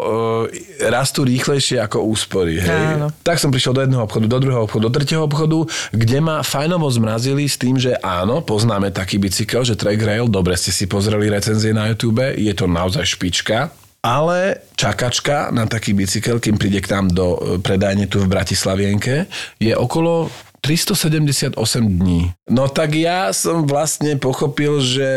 [0.93, 2.61] rastú rýchlejšie ako úspory.
[2.61, 3.01] Hej?
[3.01, 3.09] Áno.
[3.25, 6.85] Tak som prišiel do jedného obchodu, do druhého obchodu, do tretieho obchodu, kde ma fajnovo
[6.85, 11.33] zmrazili s tým, že áno, poznáme taký bicykel, že Track Rail, dobre ste si pozreli
[11.33, 13.73] recenzie na YouTube, je to naozaj špička.
[14.03, 19.31] Ale čakačka na taký bicykel, kým príde k nám do e, predajne tu v Bratislavienke,
[19.63, 20.27] je okolo
[20.59, 21.55] 378
[21.87, 22.35] dní.
[22.51, 25.07] No tak ja som vlastne pochopil, že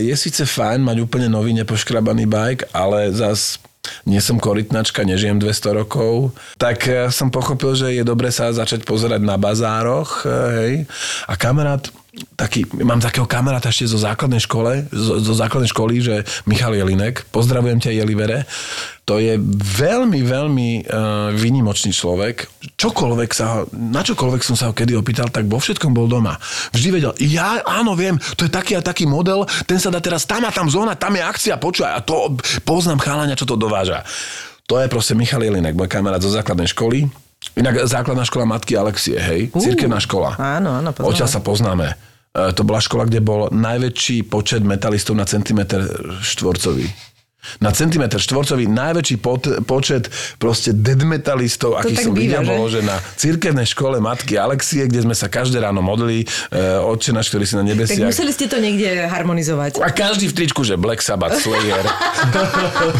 [0.00, 3.60] je síce fajn mať úplne nový nepoškrabaný bike, ale zas
[4.04, 8.84] nie som korytnačka, nežijem 200 rokov, tak eh, som pochopil, že je dobre sa začať
[8.84, 10.72] pozerať na bazároch, eh, hej.
[11.28, 11.88] A kamarát,
[12.34, 16.14] taký, mám takého kamaráta ešte zo základnej škole, zo, zo základnej školy, že
[16.46, 18.50] Michal Jelinek, pozdravujem ťa Jelivere,
[19.06, 19.38] to je
[19.78, 22.46] veľmi, veľmi uh, výnimočný človek.
[22.78, 26.38] Čokoľvek sa, na čokoľvek som sa ho kedy opýtal, tak vo všetkom bol doma.
[26.74, 30.26] Vždy vedel, ja áno, viem, to je taký a taký model, ten sa dá teraz
[30.26, 34.02] tam a tam zóna, tam je akcia, počúvaj, a to poznám chalania, čo to dováža.
[34.70, 37.10] To je proste Michal Jelinek, môj kamarát zo základnej školy.
[37.56, 40.36] Inak základná škola matky Alexie, hej, cirkevná škola.
[40.36, 41.08] Áno, áno, poznáme.
[41.08, 41.86] Odtiaľ sa poznáme.
[42.36, 45.88] E, To bola škola, kde bol najväčší počet metalistov na centimetr
[46.20, 46.84] štvorcový.
[47.58, 52.84] Na centimetr štvorcový najväčší pot, počet proste dead metalistov, aký tak som videl, bolo, že
[52.84, 57.54] na cirkevnej škole matky Alexie, kde sme sa každé ráno modlili, e, Otčenáš, ktorý si
[57.56, 58.08] na Tak nebesiach.
[58.12, 59.80] museli ste to niekde harmonizovať.
[59.80, 61.84] A každý v tričku, že Black Sabbath, Slayer.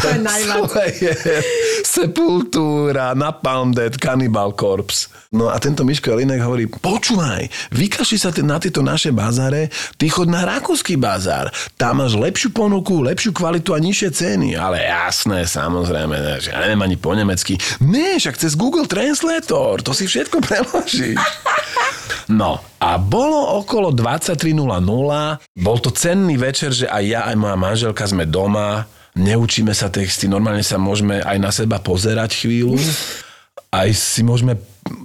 [0.01, 1.41] Slayer,
[1.85, 5.07] Sepultura, Napalm Death, Cannibal Corpse.
[5.31, 10.27] No a tento Miško Jelinek hovorí, počúvaj, vykašli sa na tieto naše bazáre, ty chod
[10.27, 11.47] na rakúsky bazár,
[11.79, 14.30] tam máš lepšiu ponuku, lepšiu kvalitu a nižšie ceny.
[14.55, 17.57] Ale jasné, samozrejme, ne, že ja neviem ani po nemecky.
[17.81, 21.17] Ne, však cez Google Translator, to si všetko preložíš.
[22.31, 24.55] No a bolo okolo 23.00,
[25.59, 28.87] bol to cenný večer, že aj ja, aj moja manželka sme doma,
[29.19, 32.79] neučíme sa texty, normálne sa môžeme aj na seba pozerať chvíľu,
[33.83, 34.55] aj si môžeme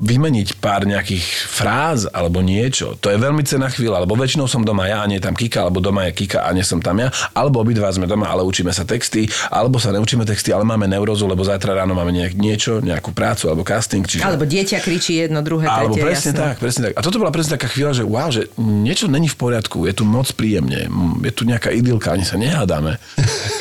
[0.02, 2.98] vymeniť pár nejakých fráz alebo niečo.
[3.00, 5.66] To je veľmi cená chvíľa, lebo väčšinou som doma ja a nie je tam Kika,
[5.66, 8.70] alebo doma je Kika a nie som tam ja, alebo obidva sme doma, ale učíme
[8.70, 12.78] sa texty, alebo sa neučíme texty, ale máme neurózu, lebo zajtra ráno máme nejak, niečo,
[12.82, 14.04] nejakú prácu alebo casting.
[14.04, 14.26] Čiže...
[14.26, 16.42] Alebo dieťa kričí jedno, druhé, Alebo tretie, presne jasné.
[16.42, 16.92] tak, presne tak.
[16.96, 20.04] A toto bola presne taká chvíľa, že wow, že niečo není v poriadku, je tu
[20.06, 22.98] moc príjemne, m, je tu nejaká idylka, ani sa nehádame.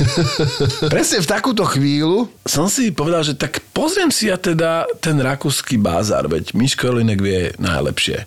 [0.93, 5.75] presne v takúto chvíľu som si povedal, že tak pozriem si ja teda ten rakúsky
[6.15, 8.23] bazár, veď Miško Jelinek vie najlepšie.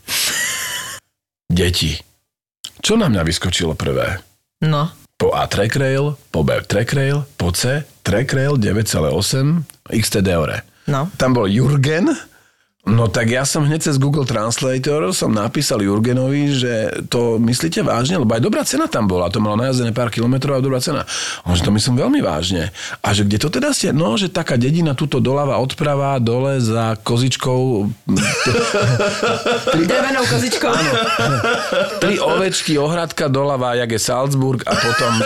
[1.48, 1.96] Deti.
[2.84, 4.20] Čo na mňa vyskočilo prvé?
[4.60, 4.92] No.
[5.16, 10.62] Po A track rail, po B track rail, po C track rail 9,8 XT Deore.
[10.86, 11.08] No.
[11.16, 12.12] Tam bol Jurgen,
[12.88, 18.16] No tak ja som hneď cez Google Translator som napísal Jurgenovi, že to myslíte vážne,
[18.16, 19.28] lebo aj dobrá cena tam bola.
[19.28, 21.04] To malo najazdené pár kilometrov a dobrá cena.
[21.44, 22.72] On, že to myslím veľmi vážne.
[23.04, 23.92] A že kde to teda ste?
[23.92, 27.92] No, že taká dedina tuto doľava odprava, dole za kozičkou.
[29.92, 30.72] Drevenou kozičkou.
[32.00, 35.22] Tri ovečky, ohradka doľava, jak je Salzburg a potom e,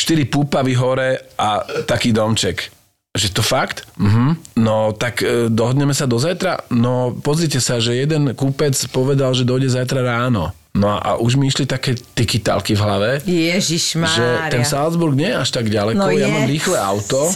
[0.00, 2.77] štyri púpavy hore a taký domček.
[3.12, 3.88] Že to fakt?
[3.96, 4.36] Mhm.
[4.56, 6.68] No tak e, dohodneme sa do zajtra?
[6.68, 10.52] No pozrite sa, že jeden kúpec povedal, že dojde zajtra ráno.
[10.76, 14.62] No a už mi išli také tikitálky v hlave, Ježiš že ten.
[14.62, 16.30] Salzburg nie je až tak ďaleko, No ja je.
[16.30, 17.34] mám rýchle auto,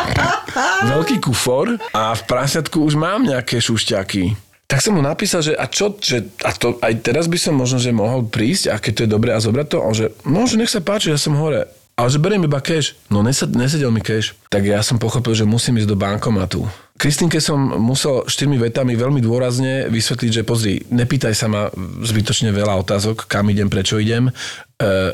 [0.92, 4.38] veľký kufor a v prasiatku už mám nejaké šušťaky.
[4.70, 7.82] Tak som mu napísal, že a čo, že a to aj teraz by som možno,
[7.82, 10.54] že mohol prísť a keď to je dobré a zobrať to, on že no, že
[10.54, 11.66] nech sa páči, ja som hore.
[11.96, 12.96] Ale že beriem iba cash.
[13.12, 14.32] No nesed, nesedel mi cash.
[14.48, 16.64] Tak ja som pochopil, že musím ísť do bankomatu.
[17.00, 21.72] Kristinke som musel štyrmi vetami veľmi dôrazne vysvetliť, že pozri, nepýtaj sa ma
[22.04, 24.28] zbytočne veľa otázok, kam idem, prečo idem.
[24.28, 24.32] E,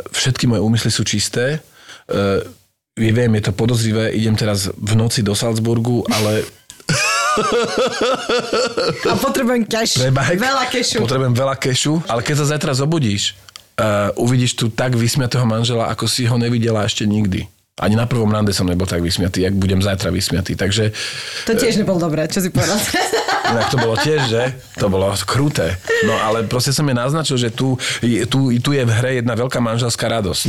[0.02, 1.62] všetky moje úmysly sú čisté.
[2.10, 2.42] E,
[2.98, 6.42] viem, je to podozrivé, idem teraz v noci do Salzburgu, ale
[9.12, 10.00] A potrebujem cash.
[10.00, 11.04] Veľa kešu.
[11.04, 13.36] potrebujem veľa kešu, ale keď sa zajtra zobudíš,
[13.80, 17.48] uh, uvidíš tu tak vysmiatého manžela, ako si ho nevidela ešte nikdy.
[17.76, 20.56] Ani na prvom rande som nebol tak vysmiatý, jak budem zajtra vysmiatý.
[20.56, 20.96] Takže
[21.44, 22.80] To tiež nebolo dobré, čo si povedal.
[23.52, 24.42] inak to bolo tiež, že?
[24.80, 25.76] To bolo kruté.
[26.08, 27.76] No ale proste som je naznačil, že tu,
[28.32, 30.48] tu, tu je v hre jedna veľká manželská radosť.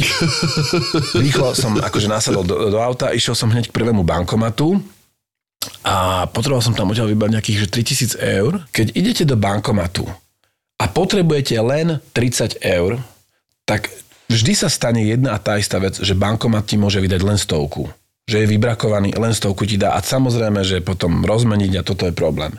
[1.28, 4.80] Rýchlo som akože nasadol do, do auta, išiel som hneď k prvému bankomatu
[5.84, 7.68] a potreboval som tam odtiaľ vybrať nejakých že
[8.16, 8.52] 3000 eur.
[8.72, 10.08] Keď idete do bankomatu
[10.80, 13.04] a potrebujete len 30 eur,
[13.68, 13.92] tak
[14.32, 17.92] vždy sa stane jedna a tá istá vec, že bankomat ti môže vydať len stovku.
[18.28, 22.16] Že je vybrakovaný, len stovku ti dá a samozrejme, že potom rozmeniť a toto je
[22.16, 22.56] problém.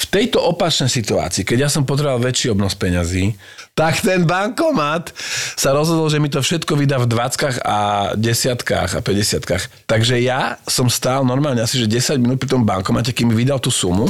[0.00, 3.36] V tejto opačnej situácii, keď ja som potreboval väčší obnos peňazí,
[3.80, 5.14] tak ten bankomat
[5.56, 7.78] sa rozhodol, že mi to všetko vydá v 20 a
[8.12, 13.16] desiatkách a 50 Takže ja som stál normálne asi že 10 minút pri tom bankomate,
[13.16, 14.04] kým mi vydal tú sumu.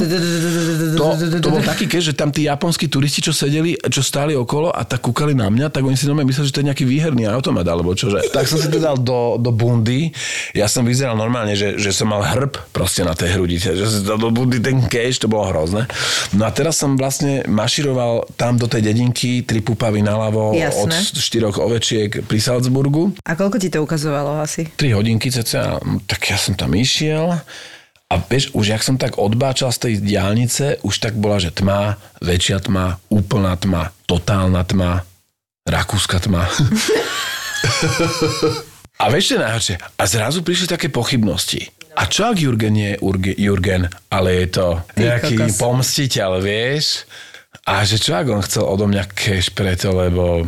[0.99, 4.75] To, to bol taký keď, že tam tí japonskí turisti, čo sedeli, čo stáli okolo
[4.75, 7.23] a tak kúkali na mňa, tak oni si normálne mysleli, že to je nejaký výherný
[7.31, 8.27] automat alebo čože.
[8.33, 10.11] Tak som si to dal do, do bundy.
[10.51, 13.55] Ja som vyzeral normálne, že, že som mal hrb proste na tej hrudi.
[13.61, 15.80] Že do bundy ten cash, to bolo hrozné.
[16.35, 20.81] No a teraz som vlastne maširoval tam do tej dedinky, tri pupavy naľavo Jasné.
[20.81, 23.13] od štyroch ovečiek pri Salzburgu.
[23.25, 24.69] A koľko ti to ukazovalo asi?
[24.75, 27.37] 3 hodinky cca, tak ja som tam išiel
[28.11, 31.95] a vieš, už jak som tak odbáčal z tej diálnice, už tak bola, že tma,
[32.19, 35.07] väčšia tma, úplná tma, totálna tma,
[35.63, 36.43] rakúska tma.
[39.01, 39.79] a vieš, najhoršie?
[39.95, 41.71] A zrazu prišli také pochybnosti.
[41.95, 47.03] A čo ak Jurgen nie je Urge- Jurgen, ale je to nejaký pomstiteľ, vieš?
[47.67, 50.47] A že čo ak on chcel odo mňa cash preto, lebo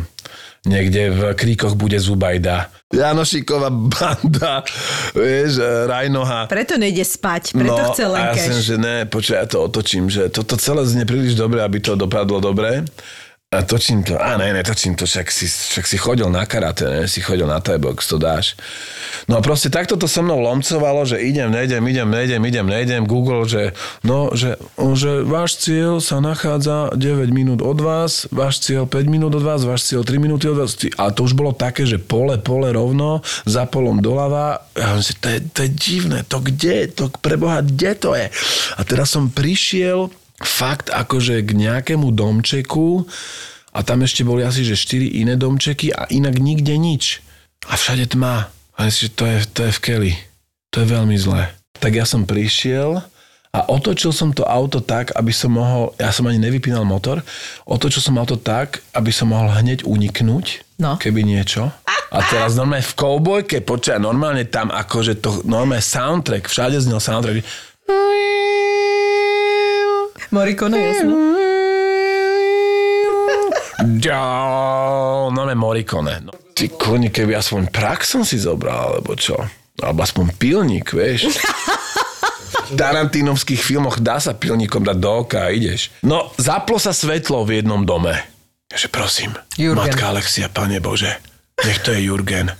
[0.64, 2.72] niekde v kríkoch bude Zubajda.
[2.94, 4.62] Janošíková banda,
[5.12, 6.46] vieš, Rajnoha.
[6.46, 8.64] Preto nejde spať, preto no, chce len a ja som, cash.
[8.64, 12.38] že ne, počuj, ja to otočím, že toto celé znie príliš dobre, aby to dopadlo
[12.38, 12.86] dobre.
[13.54, 17.00] A točím to, a ne, netočím to, však si, však si chodil na karate, ne,
[17.06, 18.58] si chodil na Thai box, to dáš.
[19.30, 23.02] No a proste takto to so mnou lomcovalo, že idem, nejdem, idem, nejdem, idem, nejdem,
[23.06, 23.70] Google, že
[24.02, 24.58] no, že,
[24.98, 29.62] že váš cieľ sa nachádza 9 minút od vás, váš cieľ 5 minút od vás,
[29.62, 30.74] váš cieľ 3 minúty od vás.
[30.98, 34.66] A to už bolo také, že pole, pole rovno, za polom doľava.
[34.74, 38.26] Hovorím si, to je, to je divné, to kde, to preboha, kde to je?
[38.74, 40.10] A teraz som prišiel
[40.42, 43.06] fakt akože k nejakému domčeku
[43.74, 47.22] a tam ešte boli asi, že 4 iné domčeky a inak nikde nič.
[47.70, 48.50] A všade tma.
[48.74, 50.12] A že to je, to je v keli.
[50.74, 51.54] To je veľmi zlé.
[51.78, 52.98] Tak ja som prišiel
[53.54, 57.22] a otočil som to auto tak, aby som mohol, ja som ani nevypínal motor,
[57.62, 60.98] otočil som auto tak, aby som mohol hneď uniknúť, No.
[60.98, 61.70] keby niečo.
[62.10, 67.46] A teraz normálne v koubojke, počkaj, normálne tam akože to, normálne soundtrack, všade znel soundtrack.
[70.34, 71.14] Morikone, jasno.
[75.30, 76.26] No ne Morikone.
[76.26, 79.38] No, ty koni, keby aspoň prak som si zobral, alebo čo?
[79.78, 81.38] Alebo aspoň pilník, vieš.
[82.64, 85.94] V Tarantínovských filmoch dá sa pilníkom dať do oka a ideš.
[86.02, 88.18] No, zaplo sa svetlo v jednom dome.
[88.74, 89.86] Že prosím, Jurgen.
[89.86, 91.14] matka Alexia, pane Bože,
[91.62, 92.50] nech to je Jurgen.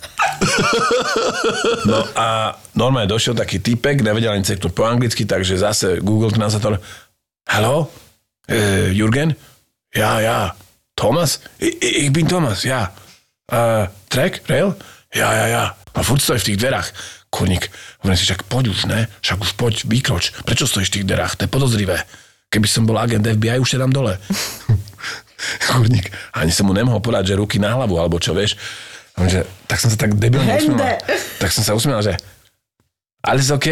[1.89, 6.79] No a normálne došiel taký typek, nevedel ani ceknúť po anglicky, takže zase Google Translator.
[7.45, 7.91] Hello?
[8.49, 9.35] Uh, Jurgen?
[9.93, 10.55] Ja, ja.
[10.95, 11.39] Thomas?
[11.61, 11.77] I,
[12.07, 12.91] ich bin Thomas, ja.
[13.51, 14.41] Uh, track?
[14.49, 14.75] Rail?
[15.13, 15.63] Ja, ja, ja.
[15.95, 16.89] A furt stojí v tých dverách.
[17.29, 17.71] Kurník,
[18.03, 19.07] hovorím si, však poď už, ne?
[19.21, 20.31] Však už poď, vykroč.
[20.43, 21.33] Prečo stojíš v tých dverách?
[21.39, 21.97] To je podozrivé.
[22.51, 24.19] Keby som bol agent FBI, už dám dole.
[25.69, 28.59] Kurník, ani som mu nemohol povedať, že ruky na hlavu, alebo čo, vieš.
[29.15, 30.99] Že, tak som sa tak debilne usmiel.
[31.39, 32.19] Tak som sa usmiel, že
[33.25, 33.69] ale je OK?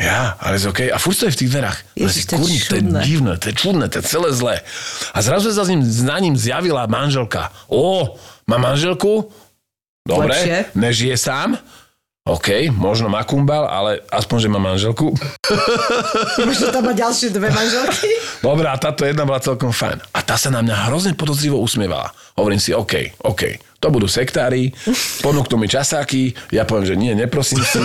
[0.00, 0.80] Ja, ale je OK.
[0.88, 1.78] A furt stojí v tých dverách.
[1.92, 4.56] Ježiš, to je kurník, to je divné, to je čudné, to je celé zlé.
[5.12, 7.52] A zrazu sa za ním, za ním zjavila manželka.
[7.68, 8.16] Ó,
[8.48, 9.28] má manželku?
[10.00, 10.56] Dobre, Lepšie.
[10.72, 11.60] nežije sám?
[12.24, 15.08] OK, možno má kumbal, ale aspoň, že má manželku.
[16.48, 18.06] Možno tam má ďalšie dve manželky.
[18.44, 20.04] Dobre, a táto jedna bola celkom fajn.
[20.12, 22.12] A tá sa na mňa hrozne podozrivo usmievala.
[22.36, 24.76] Hovorím si, OK, OK, to budú sektári,
[25.24, 27.80] ponúknú mi časáky, ja poviem, že nie, neprosím si.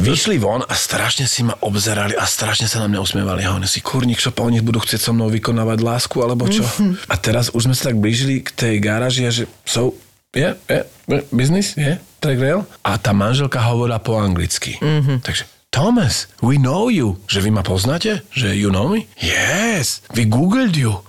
[0.00, 3.44] Vyšli von a strašne si ma obzerali a strašne sa na mňa usmievali.
[3.44, 6.64] A oni si, kurník, čo pa, oni budú chcieť so mnou vykonávať lásku, alebo čo?
[7.12, 9.92] A teraz už sme sa tak blížili k tej garáži a že so,
[10.32, 12.64] yeah, yeah, yeah, business, yeah, track rail.
[12.80, 14.80] A tá manželka hovorila po anglicky.
[15.20, 17.16] Takže Thomas, we know you.
[17.24, 18.20] Že vy ma poznáte?
[18.28, 19.08] Že you know me?
[19.16, 21.00] Yes, we googled you.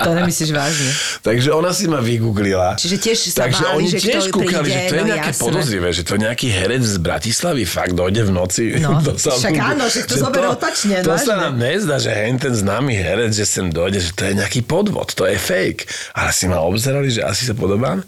[0.00, 0.88] To nemyslíš vážne.
[1.20, 2.80] Takže ona si ma vygooglila.
[2.80, 5.30] Čiže tiež sa Takže báli, oni že tiež kúkali, príde, že to je no nejaké
[5.30, 5.42] jasné.
[5.44, 8.64] podozrivé, že to nejaký herec z Bratislavy fakt dojde v noci.
[8.80, 8.96] No,
[9.36, 11.36] však áno, však to Že zober opačne, To sa vážne.
[11.44, 15.12] nám nezdá, že hen ten známy herec, že sem dojde, že to je nejaký podvod,
[15.12, 15.84] to je fake.
[16.16, 18.00] Ale si ma obzerali, že asi sa podobám.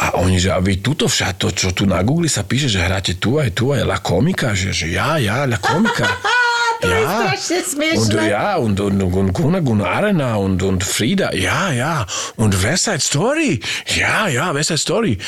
[0.00, 2.80] A oni, že a vy tuto však, to, čo tu na Google sa píše, že
[2.80, 6.08] hráte tu aj tu aj La Komika, že, že ja, ja, La Komika.
[6.80, 8.00] to je strašne smiešné.
[8.00, 12.08] Und ja, und, und, und Gunnar Arena und, und Frieda, ja, ja.
[12.40, 13.60] Und West Side Story,
[13.92, 15.20] ja, ja, West Side Story.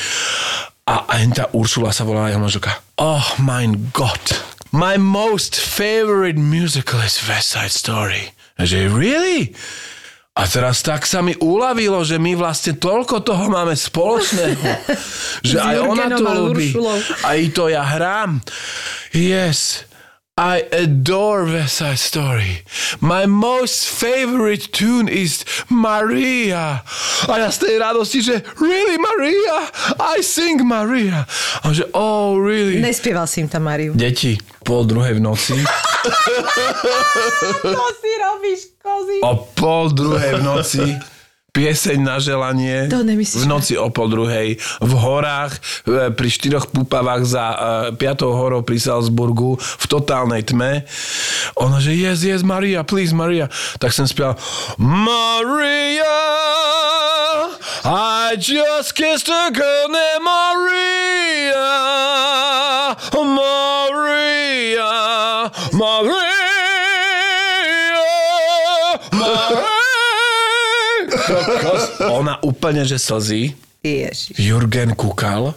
[0.89, 2.75] A, jen tá Ursula sa volala jeho manželka.
[2.99, 4.43] Oh mein Gott,
[4.73, 8.35] my most favorite musical is West Side Story.
[8.57, 9.55] A že really?
[10.33, 14.65] A teraz tak sa mi uľavilo, že my vlastne toľko toho máme spoločného.
[15.49, 16.73] že aj ona to ľubí.
[17.21, 18.41] Aj to ja hrám.
[19.13, 19.85] Yes,
[20.33, 22.65] I adore West Side Story.
[22.99, 26.81] My most favorite tune is Maria.
[27.29, 29.69] A ja z tej radosti, že really Maria?
[30.01, 31.29] I sing Maria.
[31.61, 32.81] A že oh really?
[32.81, 33.93] Nespieval si im tam Mariu.
[33.93, 35.59] Deti, pol druhej v noci.
[37.63, 39.23] To si robíš, kozy.
[39.23, 40.83] O pol druhej v noci
[41.53, 43.39] pieseň na želanie To nemyslíš.
[43.39, 45.53] v noci o pol druhej v horách
[45.85, 47.57] e, pri štyroch púpavách za uh,
[47.93, 50.81] piatou horou pri Salzburgu v totálnej tme.
[51.61, 53.53] Ona, že yes, yes, Maria, please, Maria.
[53.77, 54.33] Tak som spieval
[54.81, 56.19] Maria,
[57.85, 61.13] I just kissed a girl named Maria,
[61.53, 62.95] Maria,
[72.09, 73.55] Ona úplne, že slzí.
[73.83, 74.39] Ježiš.
[74.39, 75.51] Jurgen kúkal,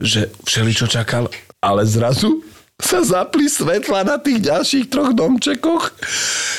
[0.00, 1.30] že všeličo čakal,
[1.62, 2.42] ale zrazu
[2.80, 5.92] sa zapli svetla na tých ďalších troch domčekoch,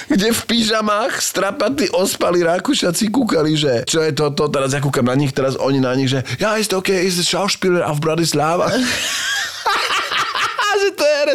[0.08, 5.18] kde v pyžamách strapatí ospali Rakúšaci kúkali, že čo je toto, teraz ja kúkam na
[5.18, 8.70] nich, teraz oni na nich, že ja, ist okay, ist Schauspieler auf Bratislava.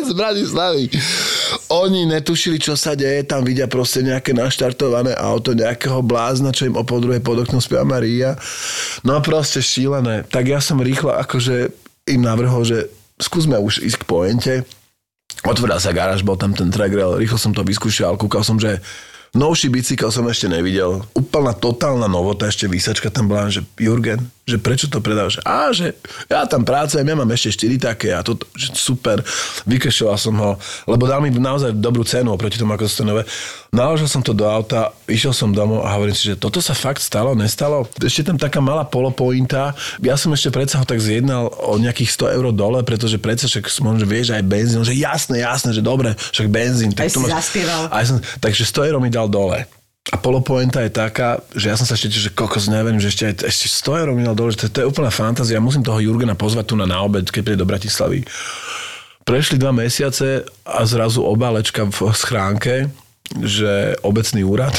[0.06, 0.84] z Bratislavy.
[1.72, 6.78] Oni netušili, čo sa deje, tam vidia proste nejaké naštartované auto nejakého blázna, čo im
[6.78, 8.38] o pol druhej pod oknom spieva Maria.
[9.02, 10.22] No proste šílené.
[10.30, 11.74] Tak ja som rýchlo akože
[12.06, 12.86] im navrhol, že
[13.18, 14.54] skúsme už ísť k pointe.
[15.42, 18.78] Otvoril sa garáž, bol tam ten track rýchlo som to vyskúšal, kúkal som, že
[19.36, 21.04] novší bicykel som ešte nevidel.
[21.12, 25.42] Úplná totálna novota, ešte výsačka tam bola, že Jurgen, že prečo to predávaš?
[25.42, 25.92] Á, že
[26.30, 29.20] ja tam pracujem, ja mám ešte 4 také a to, že super.
[29.66, 30.56] Vykešoval som ho,
[30.86, 33.22] lebo dal mi naozaj dobrú cenu oproti tomu, ako to nové.
[33.74, 37.02] Naložil som to do auta, išiel som domov a hovorím si, že toto sa fakt
[37.02, 37.84] stalo, nestalo.
[38.00, 39.76] Ešte tam taká malá polopointa.
[40.00, 43.68] Ja som ešte predsa ho tak zjednal o nejakých 100 eur dole, pretože predsa však
[43.84, 46.94] možno vieš aj benzín, že jasné, jasné, že dobre, však benzín.
[46.96, 47.90] Aj to si zaspieval.
[47.90, 49.66] Aj som, takže 100 eur mi dal dole.
[50.06, 53.34] A polopoenta je taká, že ja som sa ešte že kokos, neviem, že ešte, aj,
[53.50, 55.58] ešte 100 eur mi dal dole, že to, to je úplná fantázia.
[55.58, 58.22] Musím toho Jurgena pozvať tu na, na obed, keď príde do Bratislavy.
[59.26, 62.86] Prešli dva mesiace a zrazu obálečka v schránke,
[63.42, 64.72] že obecný úrad.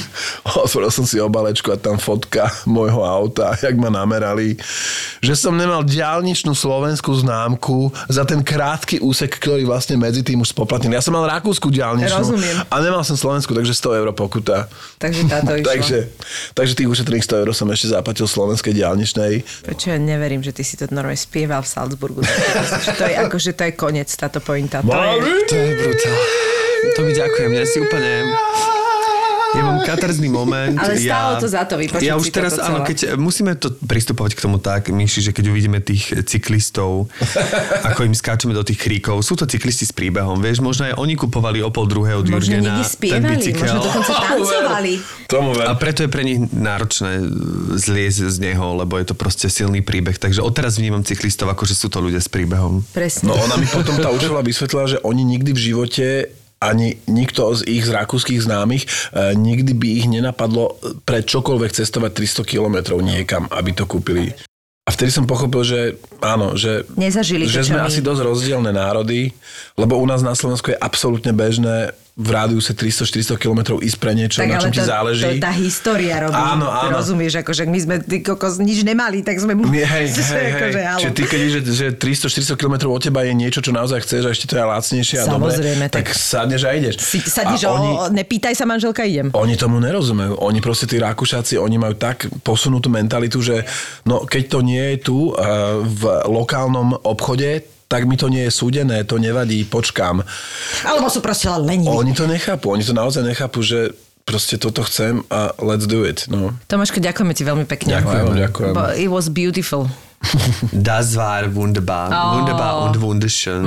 [0.66, 4.54] Otvoril som si obalečku a tam fotka môjho auta, jak ma namerali.
[5.24, 10.52] Že som nemal diálničnú slovenskú známku za ten krátky úsek, ktorý vlastne medzi tým už
[10.52, 10.92] spoplatnil.
[10.94, 12.56] Ja som mal rakúsku diálničnú Rozumiem.
[12.68, 14.68] a nemal som Slovensku, takže 100 eur pokuta.
[15.00, 15.70] Takže táto išla.
[15.72, 15.98] takže,
[16.52, 19.32] takže tých ušetrených 100 eur som ešte zaplatil slovenskej diálničnej.
[19.64, 22.20] Prečo ja neverím, že ty si to normálne spieval v Salzburgu.
[22.96, 24.84] To je ako, že to je koniec, táto pointa.
[24.84, 25.48] To je...
[25.48, 26.18] To je brutál.
[26.94, 28.30] To mi ďakujem, ja si úplne...
[29.56, 30.76] Ja mám katarzný moment.
[30.76, 33.72] Ale stálo ja, to za to vypočuť Ja si už teraz, áno, keď musíme to
[33.72, 37.08] pristupovať k tomu tak, Myši, že keď uvidíme tých cyklistov,
[37.80, 41.16] ako im skáčeme do tých kríkov, sú to cyklisti s príbehom, vieš, možno aj oni
[41.16, 43.64] kupovali o pol druhé od Možno Jurgena ten bicykel.
[43.64, 44.92] možno dokonca tancovali.
[45.24, 45.66] Tomu ver.
[45.66, 47.24] A preto je pre nich náročné
[47.80, 50.20] zliezť z neho, lebo je to proste silný príbeh.
[50.20, 52.84] Takže odteraz vnímam cyklistov ako, že sú to ľudia s príbehom.
[52.92, 53.32] Presne.
[53.32, 56.04] No ona mi potom tá učila vysvetlila, že oni nikdy v živote
[56.60, 58.88] ani nikto z ich z rakúskych známych e,
[59.36, 62.10] nikdy by ich nenapadlo pre čokoľvek cestovať
[62.42, 64.32] 300 kilometrov niekam, aby to kúpili.
[64.86, 65.80] A vtedy som pochopil, že
[66.22, 67.90] áno, že, Nezažili že sme my.
[67.90, 69.34] asi dosť rozdielne národy,
[69.74, 74.40] lebo u nás na Slovensku je absolútne bežné v rádiuse 300-400 kilometrov ísť pre niečo,
[74.40, 75.24] tak na čom ale ti to, záleží.
[75.36, 76.32] to tá história robí.
[76.32, 76.96] Áno, áno.
[76.96, 79.52] Rozumieš, akože my sme ty kokos nič nemali, tak sme...
[79.52, 80.48] Nie, hej, hej, hej.
[80.56, 80.80] akože.
[80.96, 84.30] Čiže ty, keď že, že 300-400 km od teba je niečo, čo naozaj chceš a
[84.32, 86.94] ešte to je lacnejšie a dobre, Samozrejme, tak, tak- sadneš a ideš.
[87.04, 89.28] Si, sadíš a o, oni, nepýtaj sa manželka, idem.
[89.36, 90.40] oni tomu nerozumejú.
[90.40, 93.60] Oni proste, tí Rakúšaci, oni majú tak posunutú mentalitu, že
[94.08, 96.02] no, keď to nie je tu uh, v
[96.32, 100.22] lokálnom obchode, tak mi to nie je súdené, to nevadí, počkám.
[100.82, 101.90] Alebo sú proste len leniví.
[101.90, 103.94] Oni to nechápu, oni to naozaj nechápu, že
[104.26, 106.26] proste toto chcem a let's do it.
[106.26, 106.50] No.
[106.66, 108.02] Tomáško, ďakujeme ti veľmi pekne.
[108.02, 108.72] Ďakujem, ďakujem.
[108.74, 109.86] But it was beautiful.
[110.74, 112.10] Das war wunderbar.
[112.10, 112.42] Oh.
[112.42, 113.62] Wunderbar und wunderschön.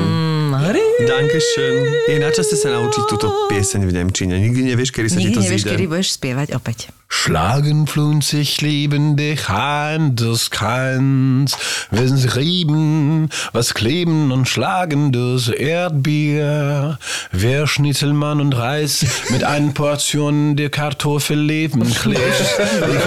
[0.99, 1.76] Dankeschön.
[2.11, 4.36] Je na čase sa naučiť túto pieseň v Nemčine.
[4.36, 5.72] Nikdy nevieš, kedy sa ti Nikdy to nevieš, zíde.
[5.72, 6.91] kedy budeš spievať opäť.
[7.12, 11.57] Schlagen flunzig lebendig ein des Keins,
[11.89, 16.99] wenn sie rieben, was kleben und schlagen das Erdbier.
[17.32, 22.22] Wer Schnitzelmann und Reis mit einen Portionen der Kartoffelleben klebt.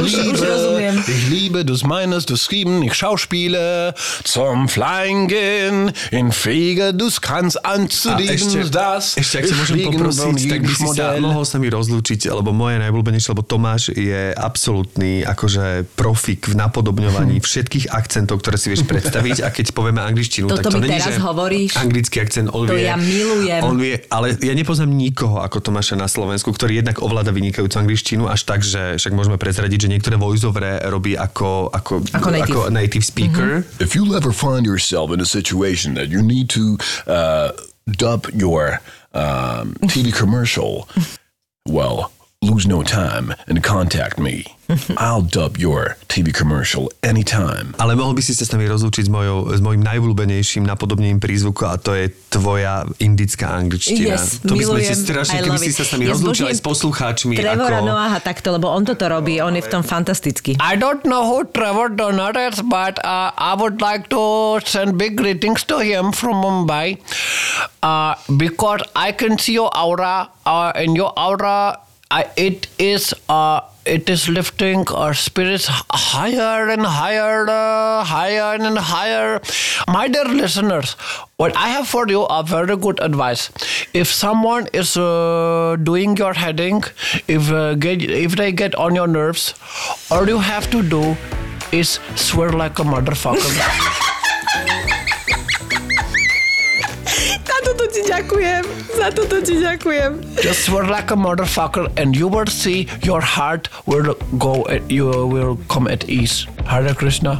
[0.04, 3.94] Ich liebe, ich liebe das meines, das Schieben, ich schauspiele
[4.24, 9.78] zum Flying gehen, in Fege des Kranz A ešte, anzudieben, das ešte ak sa môžem
[9.86, 14.22] poprosiť, tak by si sa mohol s nami rozlúčiť, lebo moje najblúbenejšie, lebo Tomáš je
[14.32, 20.46] absolútny akože profik v napodobňovaní všetkých akcentov, ktoré si vieš predstaviť a keď povieme angličtinu,
[20.46, 21.76] Toto tak to mi není, teraz že hovoríš.
[21.76, 22.86] anglický akcent, on To vie.
[22.86, 23.60] ja milujem.
[23.62, 28.26] On vie, ale ja nepoznám nikoho ako Tomáša na Slovensku, ktorý jednak ovláda vynikajúcu angličtinu
[28.26, 32.44] až tak, že však môžeme prezradiť, že niektoré voiceovere robí ako, ako, Ako native.
[32.46, 33.62] ako native speaker.
[33.78, 37.52] If you'll ever find yourself in a situation that you need to uh,
[37.86, 38.80] dub your
[39.12, 40.88] um, TV commercial,
[41.68, 42.10] well,
[42.42, 44.44] lose no time and contact me.
[44.98, 47.74] I'll dub your TV commercial anytime.
[47.78, 51.62] Ale mohol by si sa s nami rozlúčiť s, mojou, s mojim najvľúbenejším napodobnením prízvuku
[51.66, 54.18] a to je tvoja indická angličtina.
[54.18, 54.90] Yes, to by sme milujem.
[54.90, 55.78] si strašne, I keby love si it.
[55.78, 57.34] sa s nami Ja rozlúčil aj s poslucháčmi.
[57.38, 57.86] Trevora ako...
[57.86, 60.58] Noaha takto, lebo on toto robí, on je v tom fantastický.
[60.58, 65.14] I don't know who Trevor Donut is, but uh, I would like to send big
[65.14, 66.98] greetings to him from Mumbai
[67.82, 71.78] uh, because I can see your aura, uh, and your aura,
[72.12, 73.14] I, it is.
[73.28, 79.40] Uh, it is lifting our spirits higher and higher, uh, higher and higher.
[79.88, 80.92] My dear listeners,
[81.36, 83.50] what I have for you are very good advice.
[83.92, 86.84] If someone is uh, doing your heading,
[87.26, 89.54] if uh, get, if they get on your nerves,
[90.10, 91.16] all you have to do
[91.72, 94.08] is swear like a motherfucker.
[98.02, 98.62] ti ďakujem.
[98.98, 100.10] Za toto ti ďakujem.
[100.42, 104.66] Just swear like a motherfucker, and you will see your heart will go.
[104.66, 106.50] At, you will come at ease.
[106.66, 107.38] Hare Krishna.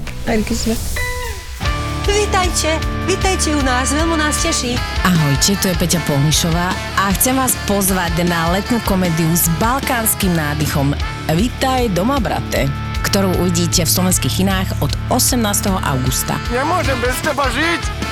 [2.02, 4.74] Vítajte, vítajte u nás, veľmi nás teší.
[5.06, 10.98] Ahojte, tu je Peťa Polnišová a chcem vás pozvať na letnú komédiu s balkánskym nádychom
[11.30, 12.66] Vítaj doma, brate
[13.02, 15.42] ktorú uvidíte v slovenských kinách od 18.
[15.84, 16.38] augusta.
[16.48, 18.11] Nemôžem bez teba žiť!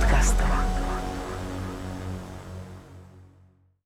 [0.00, 0.59] подкастов.